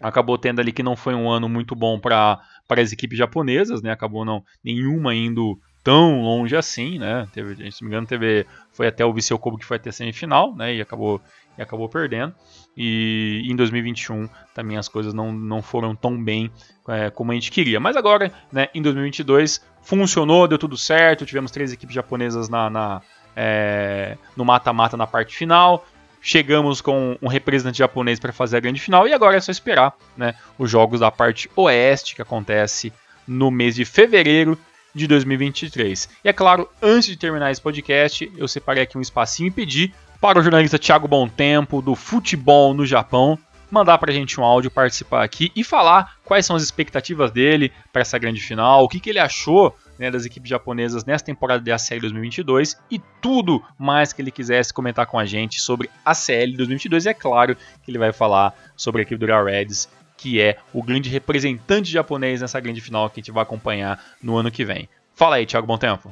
acabou 0.00 0.36
tendo 0.36 0.60
ali 0.60 0.72
que 0.72 0.82
não 0.82 0.96
foi 0.96 1.14
um 1.14 1.30
ano 1.30 1.48
muito 1.48 1.74
bom 1.74 1.98
para 1.98 2.40
as 2.68 2.92
equipes 2.92 3.18
japonesas, 3.18 3.82
né? 3.82 3.90
acabou 3.90 4.24
não 4.24 4.44
nenhuma 4.62 5.14
indo 5.14 5.58
tão 5.82 6.20
longe 6.20 6.56
assim, 6.56 6.98
né? 6.98 7.28
Teve, 7.32 7.70
se 7.70 7.80
não 7.80 7.88
me 7.88 7.94
engano, 7.94 8.06
teve, 8.08 8.44
foi 8.72 8.88
até 8.88 9.06
o 9.06 9.12
Viseu 9.12 9.38
Kobe 9.38 9.58
que 9.58 9.64
foi 9.64 9.76
até 9.76 9.92
semifinal, 9.92 10.52
né? 10.56 10.74
E 10.74 10.80
acabou, 10.80 11.20
e 11.56 11.62
acabou 11.62 11.88
perdendo. 11.88 12.34
E 12.76 13.46
em 13.48 13.54
2021 13.54 14.28
também 14.52 14.76
as 14.76 14.88
coisas 14.88 15.14
não, 15.14 15.30
não 15.30 15.62
foram 15.62 15.94
tão 15.94 16.20
bem 16.20 16.50
é, 16.88 17.08
como 17.08 17.30
a 17.30 17.34
gente 17.36 17.52
queria. 17.52 17.78
Mas 17.78 17.96
agora, 17.96 18.32
né, 18.52 18.66
em 18.74 18.82
2022, 18.82 19.64
funcionou, 19.80 20.48
deu 20.48 20.58
tudo 20.58 20.76
certo. 20.76 21.24
Tivemos 21.24 21.52
três 21.52 21.72
equipes 21.72 21.94
japonesas 21.94 22.48
na, 22.48 22.68
na 22.68 23.00
é, 23.36 24.18
no 24.36 24.44
mata-mata 24.44 24.96
na 24.96 25.06
parte 25.06 25.36
final. 25.36 25.86
Chegamos 26.28 26.80
com 26.80 27.16
um 27.22 27.28
representante 27.28 27.78
japonês 27.78 28.18
para 28.18 28.32
fazer 28.32 28.56
a 28.56 28.60
grande 28.60 28.80
final. 28.80 29.06
E 29.06 29.12
agora 29.12 29.36
é 29.36 29.40
só 29.40 29.52
esperar 29.52 29.94
né, 30.16 30.34
os 30.58 30.68
jogos 30.68 30.98
da 30.98 31.08
parte 31.08 31.48
oeste, 31.54 32.16
que 32.16 32.20
acontece 32.20 32.92
no 33.28 33.48
mês 33.48 33.76
de 33.76 33.84
fevereiro 33.84 34.58
de 34.92 35.06
2023. 35.06 36.08
E 36.24 36.28
é 36.28 36.32
claro, 36.32 36.68
antes 36.82 37.10
de 37.10 37.16
terminar 37.16 37.52
esse 37.52 37.60
podcast, 37.60 38.28
eu 38.36 38.48
separei 38.48 38.82
aqui 38.82 38.98
um 38.98 39.00
espacinho 39.00 39.46
e 39.46 39.52
pedi 39.52 39.94
para 40.20 40.40
o 40.40 40.42
jornalista 40.42 40.80
Thiago 40.80 41.06
Bom 41.06 41.28
Tempo, 41.28 41.80
do 41.80 41.94
Futebol 41.94 42.74
no 42.74 42.84
Japão, 42.84 43.38
mandar 43.70 43.96
para 43.98 44.10
a 44.10 44.14
gente 44.14 44.40
um 44.40 44.44
áudio, 44.44 44.68
participar 44.68 45.22
aqui 45.22 45.52
e 45.54 45.62
falar 45.62 46.16
quais 46.24 46.44
são 46.44 46.56
as 46.56 46.62
expectativas 46.64 47.30
dele 47.30 47.72
para 47.92 48.02
essa 48.02 48.18
grande 48.18 48.40
final, 48.40 48.82
o 48.82 48.88
que, 48.88 48.98
que 48.98 49.10
ele 49.10 49.20
achou 49.20 49.76
né, 49.98 50.10
das 50.10 50.24
equipes 50.24 50.48
japonesas 50.48 51.04
nessa 51.04 51.24
temporada 51.24 51.62
da 51.62 51.78
CL 51.78 52.00
2022 52.00 52.76
e 52.90 53.00
tudo 53.20 53.62
mais 53.78 54.12
que 54.12 54.22
ele 54.22 54.30
quisesse 54.30 54.72
comentar 54.72 55.06
com 55.06 55.18
a 55.18 55.24
gente 55.24 55.60
sobre 55.60 55.90
a 56.04 56.14
CL 56.14 56.56
2022. 56.56 57.06
E 57.06 57.08
é 57.08 57.14
claro 57.14 57.56
que 57.82 57.90
ele 57.90 57.98
vai 57.98 58.12
falar 58.12 58.54
sobre 58.76 59.00
a 59.00 59.02
equipe 59.02 59.18
do 59.18 59.26
Real 59.26 59.44
Reds 59.44 59.88
que 60.16 60.40
é 60.40 60.56
o 60.72 60.82
grande 60.82 61.10
representante 61.10 61.90
japonês 61.90 62.40
nessa 62.40 62.58
grande 62.58 62.80
final 62.80 63.10
que 63.10 63.20
a 63.20 63.22
gente 63.22 63.32
vai 63.32 63.42
acompanhar 63.42 64.02
no 64.22 64.36
ano 64.36 64.50
que 64.50 64.64
vem. 64.64 64.88
Fala 65.14 65.36
aí, 65.36 65.46
Thiago 65.46 65.66
Bom 65.66 65.78
Tempo. 65.78 66.10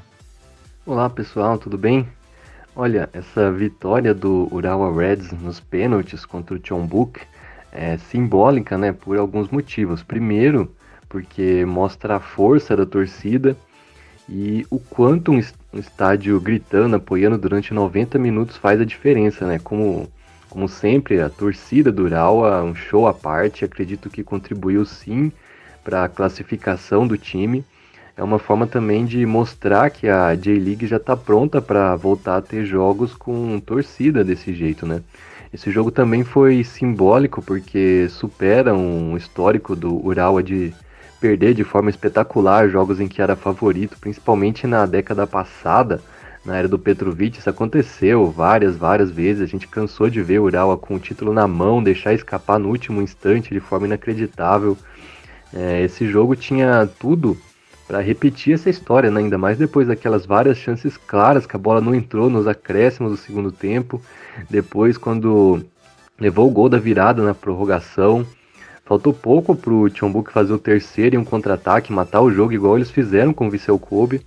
Olá 0.86 1.08
pessoal, 1.08 1.58
tudo 1.58 1.78
bem? 1.78 2.06
Olha, 2.76 3.08
essa 3.12 3.50
vitória 3.50 4.12
do 4.12 4.48
Urawa 4.52 4.92
Reds 4.94 5.32
nos 5.32 5.60
pênaltis 5.60 6.26
contra 6.26 6.54
o 6.56 6.60
Chonbuk 6.62 7.20
é 7.72 7.96
simbólica, 7.96 8.76
né, 8.76 8.92
por 8.92 9.16
alguns 9.16 9.48
motivos. 9.48 10.02
Primeiro, 10.02 10.74
porque 11.08 11.64
mostra 11.64 12.16
a 12.16 12.20
força 12.20 12.76
da 12.76 12.84
torcida 12.84 13.56
e 14.28 14.66
o 14.70 14.78
quanto 14.78 15.32
um 15.32 15.40
estádio 15.72 16.40
gritando, 16.40 16.96
apoiando 16.96 17.36
durante 17.36 17.74
90 17.74 18.18
minutos 18.18 18.56
faz 18.56 18.80
a 18.80 18.84
diferença, 18.84 19.46
né? 19.46 19.58
Como 19.58 20.08
como 20.54 20.68
sempre, 20.68 21.20
a 21.20 21.28
torcida 21.28 21.90
do 21.90 22.04
Urawa, 22.04 22.62
um 22.62 22.76
show 22.76 23.08
à 23.08 23.12
parte, 23.12 23.64
acredito 23.64 24.08
que 24.08 24.22
contribuiu 24.22 24.84
sim 24.84 25.32
para 25.82 26.04
a 26.04 26.08
classificação 26.08 27.08
do 27.08 27.18
time. 27.18 27.64
É 28.16 28.22
uma 28.22 28.38
forma 28.38 28.64
também 28.64 29.04
de 29.04 29.26
mostrar 29.26 29.90
que 29.90 30.08
a 30.08 30.32
J-League 30.36 30.86
já 30.86 30.98
está 30.98 31.16
pronta 31.16 31.60
para 31.60 31.96
voltar 31.96 32.36
a 32.36 32.40
ter 32.40 32.64
jogos 32.64 33.14
com 33.14 33.58
torcida 33.58 34.22
desse 34.22 34.54
jeito, 34.54 34.86
né? 34.86 35.02
Esse 35.52 35.72
jogo 35.72 35.90
também 35.90 36.22
foi 36.22 36.62
simbólico 36.62 37.42
porque 37.42 38.08
supera 38.08 38.72
um 38.72 39.16
histórico 39.16 39.74
do 39.74 40.06
Urawa 40.06 40.40
de 40.40 40.72
perder 41.24 41.54
de 41.54 41.64
forma 41.64 41.88
espetacular 41.88 42.68
jogos 42.68 43.00
em 43.00 43.08
que 43.08 43.22
era 43.22 43.34
favorito, 43.34 43.96
principalmente 43.98 44.66
na 44.66 44.84
década 44.84 45.26
passada 45.26 46.02
na 46.44 46.58
era 46.58 46.68
do 46.68 46.78
Petrovic, 46.78 47.38
isso 47.38 47.48
aconteceu 47.48 48.30
várias, 48.30 48.76
várias 48.76 49.10
vezes. 49.10 49.40
A 49.40 49.46
gente 49.46 49.66
cansou 49.66 50.10
de 50.10 50.20
ver 50.20 50.38
o 50.38 50.42
Urawa 50.42 50.76
com 50.76 50.96
o 50.96 50.98
título 50.98 51.32
na 51.32 51.48
mão, 51.48 51.82
deixar 51.82 52.12
escapar 52.12 52.58
no 52.58 52.68
último 52.68 53.00
instante 53.00 53.54
de 53.54 53.60
forma 53.60 53.86
inacreditável. 53.86 54.76
É, 55.50 55.82
esse 55.82 56.06
jogo 56.06 56.36
tinha 56.36 56.86
tudo 56.98 57.38
para 57.88 58.00
repetir 58.00 58.52
essa 58.52 58.68
história, 58.68 59.10
né? 59.10 59.20
ainda 59.20 59.38
mais 59.38 59.56
depois 59.56 59.88
daquelas 59.88 60.26
várias 60.26 60.58
chances 60.58 60.98
claras 60.98 61.46
que 61.46 61.56
a 61.56 61.58
bola 61.58 61.80
não 61.80 61.94
entrou 61.94 62.28
nos 62.28 62.46
acréscimos 62.46 63.12
do 63.12 63.16
segundo 63.16 63.50
tempo. 63.50 63.98
Depois, 64.50 64.98
quando 64.98 65.64
levou 66.20 66.46
o 66.46 66.52
gol 66.52 66.68
da 66.68 66.76
virada 66.76 67.22
na 67.24 67.34
prorrogação. 67.34 68.26
Faltou 68.84 69.12
pouco 69.12 69.56
para 69.56 69.72
o 69.72 69.88
Tchombuc 69.88 70.32
fazer 70.32 70.52
o 70.52 70.58
terceiro 70.58 71.14
e 71.14 71.18
um 71.18 71.24
contra-ataque, 71.24 71.92
matar 71.92 72.20
o 72.20 72.30
jogo 72.30 72.52
igual 72.52 72.76
eles 72.76 72.90
fizeram 72.90 73.32
com 73.32 73.46
o 73.46 73.50
Viseu 73.50 73.78
Kobe 73.78 74.24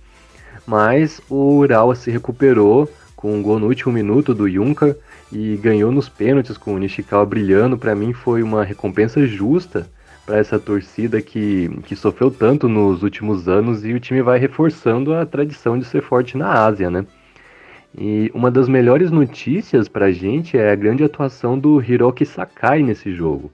mas 0.68 1.18
o 1.30 1.56
Urawa 1.56 1.94
se 1.94 2.10
recuperou 2.10 2.90
com 3.16 3.34
um 3.34 3.42
gol 3.42 3.58
no 3.58 3.68
último 3.68 3.90
minuto 3.90 4.34
do 4.34 4.46
Junker 4.46 4.94
e 5.32 5.56
ganhou 5.56 5.90
nos 5.90 6.10
pênaltis 6.10 6.58
com 6.58 6.74
o 6.74 6.78
Nishikawa 6.78 7.24
brilhando. 7.24 7.78
Para 7.78 7.94
mim 7.94 8.12
foi 8.12 8.42
uma 8.42 8.62
recompensa 8.62 9.26
justa 9.26 9.90
para 10.26 10.36
essa 10.36 10.58
torcida 10.58 11.22
que, 11.22 11.70
que 11.86 11.96
sofreu 11.96 12.30
tanto 12.30 12.68
nos 12.68 13.02
últimos 13.02 13.48
anos 13.48 13.82
e 13.82 13.94
o 13.94 13.98
time 13.98 14.20
vai 14.20 14.38
reforçando 14.38 15.14
a 15.14 15.24
tradição 15.24 15.78
de 15.78 15.86
ser 15.86 16.02
forte 16.02 16.36
na 16.36 16.66
Ásia, 16.66 16.90
né? 16.90 17.06
E 17.96 18.30
uma 18.34 18.50
das 18.50 18.68
melhores 18.68 19.10
notícias 19.10 19.88
para 19.88 20.06
a 20.06 20.12
gente 20.12 20.58
é 20.58 20.70
a 20.70 20.76
grande 20.76 21.02
atuação 21.02 21.58
do 21.58 21.82
Hiroki 21.82 22.26
Sakai 22.26 22.82
nesse 22.82 23.10
jogo. 23.14 23.50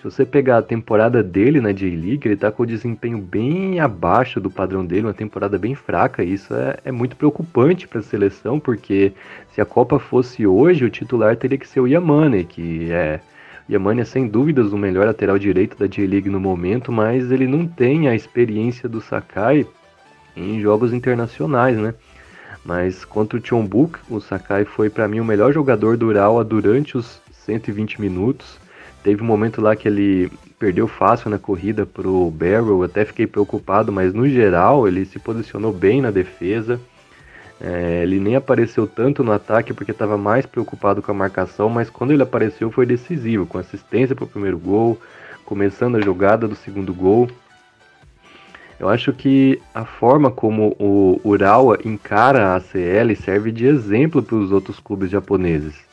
Se 0.00 0.04
você 0.04 0.24
pegar 0.24 0.56
a 0.56 0.62
temporada 0.62 1.22
dele 1.22 1.60
na 1.60 1.72
J-League, 1.72 2.26
ele 2.26 2.32
está 2.32 2.50
com 2.50 2.62
o 2.62 2.66
desempenho 2.66 3.18
bem 3.18 3.80
abaixo 3.80 4.40
do 4.40 4.50
padrão 4.50 4.82
dele, 4.82 5.06
uma 5.06 5.12
temporada 5.12 5.58
bem 5.58 5.74
fraca. 5.74 6.24
Isso 6.24 6.54
é, 6.54 6.78
é 6.86 6.90
muito 6.90 7.14
preocupante 7.16 7.86
para 7.86 8.00
a 8.00 8.02
seleção, 8.02 8.58
porque 8.58 9.12
se 9.52 9.60
a 9.60 9.66
Copa 9.66 9.98
fosse 9.98 10.46
hoje, 10.46 10.86
o 10.86 10.90
titular 10.90 11.36
teria 11.36 11.58
que 11.58 11.68
ser 11.68 11.80
o 11.80 11.86
Yamane, 11.86 12.44
que 12.44 12.90
é. 12.90 13.20
Yamane 13.70 14.00
é 14.00 14.04
sem 14.06 14.26
dúvidas 14.26 14.72
o 14.72 14.78
melhor 14.78 15.04
lateral 15.04 15.38
direito 15.38 15.76
da 15.76 15.86
J-League 15.86 16.30
no 16.30 16.40
momento, 16.40 16.90
mas 16.90 17.30
ele 17.30 17.46
não 17.46 17.66
tem 17.66 18.08
a 18.08 18.14
experiência 18.14 18.88
do 18.88 19.02
Sakai 19.02 19.66
em 20.34 20.62
jogos 20.62 20.94
internacionais, 20.94 21.76
né? 21.76 21.92
Mas 22.64 23.04
contra 23.04 23.38
o 23.38 23.44
Chonbuk, 23.44 23.98
o 24.08 24.18
Sakai 24.18 24.64
foi 24.64 24.88
para 24.88 25.06
mim 25.06 25.20
o 25.20 25.24
melhor 25.26 25.52
jogador 25.52 25.98
do 25.98 26.06
Urawa 26.06 26.42
durante 26.42 26.96
os 26.96 27.20
120 27.32 28.00
minutos 28.00 28.59
Teve 29.02 29.22
um 29.22 29.26
momento 29.26 29.60
lá 29.60 29.74
que 29.74 29.88
ele 29.88 30.30
perdeu 30.58 30.86
fácil 30.86 31.30
na 31.30 31.38
corrida 31.38 31.86
pro 31.86 32.30
Barrow, 32.30 32.82
até 32.82 33.04
fiquei 33.04 33.26
preocupado, 33.26 33.90
mas 33.90 34.12
no 34.12 34.28
geral 34.28 34.86
ele 34.86 35.06
se 35.06 35.18
posicionou 35.18 35.72
bem 35.72 36.02
na 36.02 36.10
defesa. 36.10 36.78
É, 37.58 38.02
ele 38.02 38.20
nem 38.20 38.36
apareceu 38.36 38.86
tanto 38.86 39.22
no 39.22 39.32
ataque 39.32 39.72
porque 39.72 39.90
estava 39.90 40.16
mais 40.16 40.46
preocupado 40.46 41.02
com 41.02 41.10
a 41.10 41.14
marcação, 41.14 41.68
mas 41.68 41.90
quando 41.90 42.12
ele 42.12 42.22
apareceu 42.22 42.70
foi 42.70 42.86
decisivo, 42.86 43.46
com 43.46 43.58
assistência 43.58 44.14
para 44.14 44.24
o 44.24 44.28
primeiro 44.28 44.58
gol, 44.58 44.98
começando 45.44 45.96
a 45.96 46.00
jogada 46.00 46.46
do 46.46 46.54
segundo 46.54 46.92
gol. 46.94 47.28
Eu 48.78 48.88
acho 48.88 49.12
que 49.12 49.60
a 49.74 49.84
forma 49.84 50.30
como 50.30 50.74
o 50.78 51.20
Urawa 51.22 51.78
encara 51.84 52.48
a 52.48 52.56
ACL 52.56 53.14
serve 53.14 53.52
de 53.52 53.66
exemplo 53.66 54.22
para 54.22 54.36
os 54.36 54.52
outros 54.52 54.80
clubes 54.80 55.10
japoneses. 55.10 55.89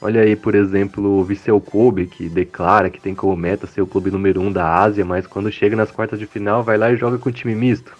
Olha 0.00 0.20
aí, 0.20 0.36
por 0.36 0.54
exemplo, 0.54 1.18
o 1.18 1.24
Vissel 1.24 1.60
Kobe, 1.60 2.06
que 2.06 2.28
declara 2.28 2.88
que 2.88 3.00
tem 3.00 3.16
como 3.16 3.36
meta 3.36 3.66
ser 3.66 3.82
o 3.82 3.86
clube 3.86 4.12
número 4.12 4.40
1 4.40 4.46
um 4.46 4.52
da 4.52 4.76
Ásia, 4.76 5.04
mas 5.04 5.26
quando 5.26 5.50
chega 5.50 5.74
nas 5.74 5.90
quartas 5.90 6.20
de 6.20 6.26
final 6.26 6.62
vai 6.62 6.78
lá 6.78 6.92
e 6.92 6.96
joga 6.96 7.18
com 7.18 7.32
time 7.32 7.54
misto. 7.54 7.92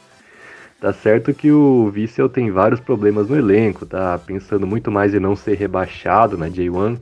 Tá 0.80 0.92
certo 0.92 1.34
que 1.34 1.50
o 1.50 1.90
Vissel 1.90 2.28
tem 2.28 2.52
vários 2.52 2.78
problemas 2.78 3.28
no 3.28 3.36
elenco, 3.36 3.84
tá 3.84 4.16
pensando 4.16 4.64
muito 4.64 4.92
mais 4.92 5.12
em 5.12 5.18
não 5.18 5.34
ser 5.34 5.56
rebaixado 5.56 6.38
na 6.38 6.48
J1, 6.48 6.98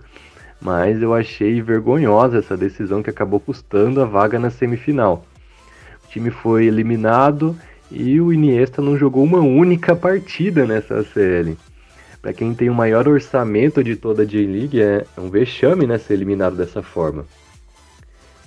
mas 0.59 1.03
eu 1.03 1.13
achei 1.13 1.61
vergonhosa 1.61 2.39
essa 2.39 2.57
decisão 2.57 3.03
que 3.03 3.11
acabou 3.11 3.39
custando 3.39 4.01
a 4.01 4.07
vaga 4.07 4.39
na 4.39 4.49
semifinal. 4.49 5.27
O 6.07 6.09
time 6.09 6.31
foi 6.31 6.65
eliminado 6.65 7.55
e 7.91 8.19
o 8.19 8.33
Iniesta 8.33 8.81
não 8.81 8.97
jogou 8.97 9.23
uma 9.25 9.41
única 9.41 9.95
partida 9.95 10.65
nessa 10.65 11.05
série. 11.05 11.59
Para 12.21 12.33
quem 12.33 12.55
tem 12.55 12.69
o 12.69 12.75
maior 12.75 13.07
orçamento 13.09 13.85
de 13.85 13.97
toda 13.97 14.23
a 14.23 14.25
J-League, 14.25 14.81
é 14.81 15.05
um 15.17 15.29
vexame 15.31 15.87
né, 15.87 15.99
ser 15.99 16.15
eliminado 16.15 16.57
dessa 16.57 16.83
forma. 16.83 17.25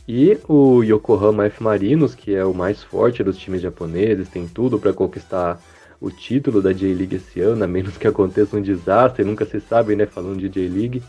E 0.08 0.38
o 0.48 0.82
Yokohama 0.82 1.46
F 1.46 1.64
Marinos, 1.64 2.16
que 2.16 2.34
é 2.34 2.44
o 2.44 2.54
mais 2.54 2.84
forte 2.84 3.24
dos 3.24 3.38
times 3.38 3.62
japoneses, 3.62 4.28
tem 4.28 4.48
tudo 4.48 4.80
para 4.80 4.92
conquistar 4.92 5.62
o 6.02 6.10
título 6.10 6.62
da 6.62 6.74
J-League 6.74 7.18
esse 7.18 7.40
ano, 7.42 7.64
a 7.64 7.68
menos 7.68 7.98
que 7.98 8.08
aconteça 8.08 8.58
um 8.58 8.62
desastre, 8.62 9.24
nunca 9.24 9.46
se 9.46 9.60
sabe, 9.60 9.96
né, 9.96 10.06
falando 10.06 10.40
de 10.40 10.50
J-League. 10.50 11.04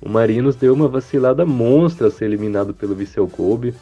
O 0.00 0.08
Marinos 0.08 0.56
deu 0.56 0.72
uma 0.72 0.88
vacilada 0.88 1.44
monstra 1.44 2.06
ao 2.06 2.10
ser 2.10 2.26
eliminado 2.26 2.72
pelo 2.72 2.94
Vissel 2.94 3.26
Kobe. 3.28 3.74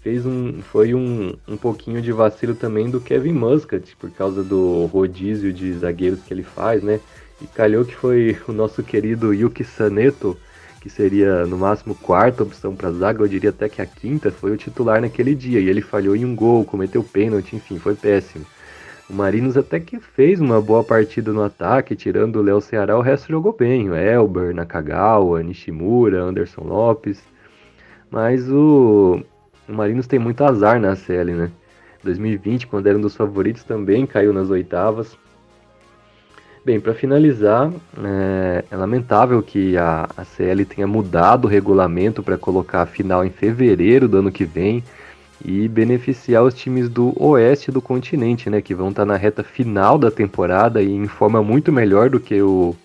Fez 0.00 0.24
um, 0.24 0.62
foi 0.62 0.94
um, 0.94 1.34
um 1.46 1.56
pouquinho 1.56 2.00
de 2.00 2.10
vacilo 2.10 2.54
também 2.54 2.90
do 2.90 3.00
Kevin 3.00 3.32
Muscat, 3.32 3.94
por 3.96 4.10
causa 4.10 4.42
do 4.42 4.86
rodízio 4.86 5.52
de 5.52 5.72
zagueiros 5.74 6.20
que 6.22 6.32
ele 6.32 6.42
faz, 6.42 6.82
né? 6.82 7.00
E 7.42 7.46
calhou 7.48 7.84
que 7.84 7.96
foi 7.96 8.36
o 8.46 8.52
nosso 8.52 8.84
querido 8.84 9.34
Yuki 9.34 9.64
Saneto, 9.64 10.38
que 10.80 10.88
seria 10.88 11.44
no 11.44 11.58
máximo 11.58 11.92
quarta 11.92 12.44
opção 12.44 12.76
para 12.76 12.92
zaga, 12.92 13.20
eu 13.20 13.26
diria 13.26 13.50
até 13.50 13.68
que 13.68 13.82
a 13.82 13.86
quinta, 13.86 14.30
foi 14.30 14.52
o 14.52 14.56
titular 14.56 15.00
naquele 15.00 15.34
dia. 15.34 15.58
E 15.58 15.68
ele 15.68 15.80
falhou 15.80 16.14
em 16.14 16.24
um 16.24 16.36
gol, 16.36 16.64
cometeu 16.64 17.02
pênalti, 17.02 17.56
enfim, 17.56 17.80
foi 17.80 17.96
péssimo. 17.96 18.46
O 19.10 19.12
Marinos 19.12 19.56
até 19.56 19.80
que 19.80 19.98
fez 19.98 20.40
uma 20.40 20.60
boa 20.60 20.84
partida 20.84 21.32
no 21.32 21.42
ataque, 21.42 21.96
tirando 21.96 22.36
o 22.36 22.42
Léo 22.42 22.60
Ceará, 22.60 22.96
o 22.96 23.02
resto 23.02 23.28
jogou 23.28 23.52
bem. 23.52 23.90
O 23.90 23.94
Elber, 23.96 24.54
Nakagawa, 24.54 25.42
Nishimura, 25.42 26.22
Anderson 26.22 26.62
Lopes. 26.62 27.20
Mas 28.08 28.48
o, 28.48 29.20
o 29.68 29.72
Marinos 29.72 30.06
tem 30.06 30.20
muito 30.20 30.44
azar 30.44 30.80
na 30.80 30.94
CL, 30.94 31.32
né? 31.32 31.50
2020, 32.04 32.68
quando 32.68 32.86
era 32.86 32.96
um 32.96 33.00
dos 33.00 33.16
favoritos, 33.16 33.64
também 33.64 34.06
caiu 34.06 34.32
nas 34.32 34.48
oitavas. 34.48 35.16
Bem, 36.64 36.78
para 36.78 36.94
finalizar, 36.94 37.72
é, 38.04 38.64
é, 38.70 38.76
lamentável 38.76 39.42
que 39.42 39.76
a, 39.76 40.08
a 40.16 40.24
CL 40.24 40.64
tenha 40.64 40.86
mudado 40.86 41.46
o 41.46 41.48
regulamento 41.48 42.22
para 42.22 42.38
colocar 42.38 42.82
a 42.82 42.86
final 42.86 43.24
em 43.24 43.30
fevereiro 43.30 44.06
do 44.06 44.18
ano 44.18 44.30
que 44.30 44.44
vem 44.44 44.84
e 45.44 45.66
beneficiar 45.66 46.44
os 46.44 46.54
times 46.54 46.88
do 46.88 47.12
oeste 47.20 47.72
do 47.72 47.82
continente, 47.82 48.48
né, 48.48 48.62
que 48.62 48.76
vão 48.76 48.90
estar 48.90 49.02
tá 49.02 49.06
na 49.06 49.16
reta 49.16 49.42
final 49.42 49.98
da 49.98 50.08
temporada 50.08 50.80
e 50.80 50.88
em 50.88 51.08
forma 51.08 51.42
muito 51.42 51.72
melhor 51.72 52.08
do 52.08 52.20
que 52.20 52.40
o 52.40 52.76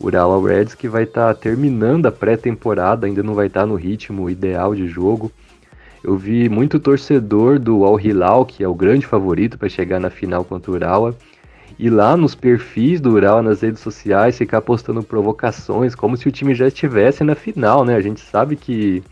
Urawa 0.00 0.48
Reds, 0.48 0.74
que 0.74 0.88
vai 0.88 1.02
estar 1.02 1.34
tá 1.34 1.38
terminando 1.38 2.06
a 2.06 2.12
pré-temporada, 2.12 3.06
ainda 3.06 3.22
não 3.22 3.34
vai 3.34 3.48
estar 3.48 3.60
tá 3.60 3.66
no 3.66 3.74
ritmo 3.74 4.30
ideal 4.30 4.74
de 4.74 4.88
jogo. 4.88 5.30
Eu 6.02 6.16
vi 6.16 6.48
muito 6.48 6.80
torcedor 6.80 7.58
do 7.58 7.84
Al 7.84 8.00
Hilal, 8.00 8.46
que 8.46 8.64
é 8.64 8.68
o 8.68 8.74
grande 8.74 9.06
favorito 9.06 9.58
para 9.58 9.68
chegar 9.68 10.00
na 10.00 10.08
final 10.08 10.42
contra 10.42 10.70
o 10.70 10.74
Urawa, 10.74 11.14
ir 11.80 11.88
lá 11.88 12.14
nos 12.14 12.34
perfis 12.34 13.00
do 13.00 13.10
Ural, 13.10 13.42
nas 13.42 13.62
redes 13.62 13.80
sociais, 13.80 14.36
ficar 14.36 14.60
postando 14.60 15.02
provocações, 15.02 15.94
como 15.94 16.14
se 16.14 16.28
o 16.28 16.30
time 16.30 16.54
já 16.54 16.68
estivesse 16.68 17.24
na 17.24 17.34
final, 17.34 17.86
né? 17.86 17.96
A 17.96 18.02
gente 18.02 18.20
sabe 18.20 18.54
que 18.54 19.02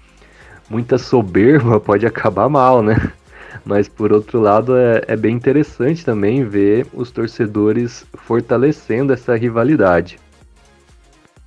muita 0.68 0.98
soberba 0.98 1.80
pode 1.80 2.06
acabar 2.06 2.46
mal, 2.46 2.82
né? 2.82 3.10
Mas 3.64 3.88
por 3.88 4.12
outro 4.12 4.38
lado 4.38 4.76
é, 4.76 5.02
é 5.08 5.16
bem 5.16 5.34
interessante 5.34 6.04
também 6.04 6.44
ver 6.44 6.86
os 6.92 7.10
torcedores 7.10 8.04
fortalecendo 8.12 9.14
essa 9.14 9.34
rivalidade. 9.34 10.18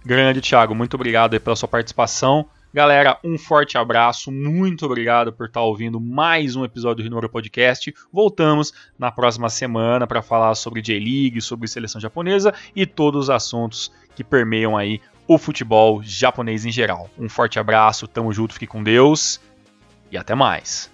Grande 0.04 0.42
Thiago, 0.42 0.74
muito 0.74 0.96
obrigado 0.96 1.40
pela 1.40 1.56
sua 1.56 1.70
participação. 1.70 2.48
Galera, 2.74 3.20
um 3.22 3.38
forte 3.38 3.78
abraço, 3.78 4.32
muito 4.32 4.86
obrigado 4.86 5.34
por 5.34 5.48
estar 5.48 5.60
ouvindo 5.60 6.00
mais 6.00 6.56
um 6.56 6.64
episódio 6.64 6.98
do 6.98 7.04
Rinora 7.04 7.28
Podcast. 7.28 7.94
Voltamos 8.14 8.74
na 8.98 9.12
próxima 9.12 9.50
semana 9.50 10.08
para 10.08 10.22
falar 10.22 10.56
sobre 10.56 10.82
J-League, 10.82 11.42
sobre 11.42 11.68
seleção 11.68 12.00
japonesa 12.00 12.54
e 12.74 12.86
todos 12.86 13.24
os 13.24 13.30
assuntos 13.30 13.92
que 14.16 14.24
permeiam 14.24 14.78
aí 14.78 15.02
o 15.28 15.38
futebol 15.38 16.02
japonês 16.02 16.66
em 16.66 16.72
geral. 16.72 17.10
Um 17.20 17.28
forte 17.28 17.60
abraço, 17.60 18.08
tamo 18.08 18.32
junto, 18.32 18.54
fique 18.54 18.68
com 18.68 18.82
Deus 18.82 19.42
e 20.10 20.18
até 20.18 20.34
mais. 20.34 20.90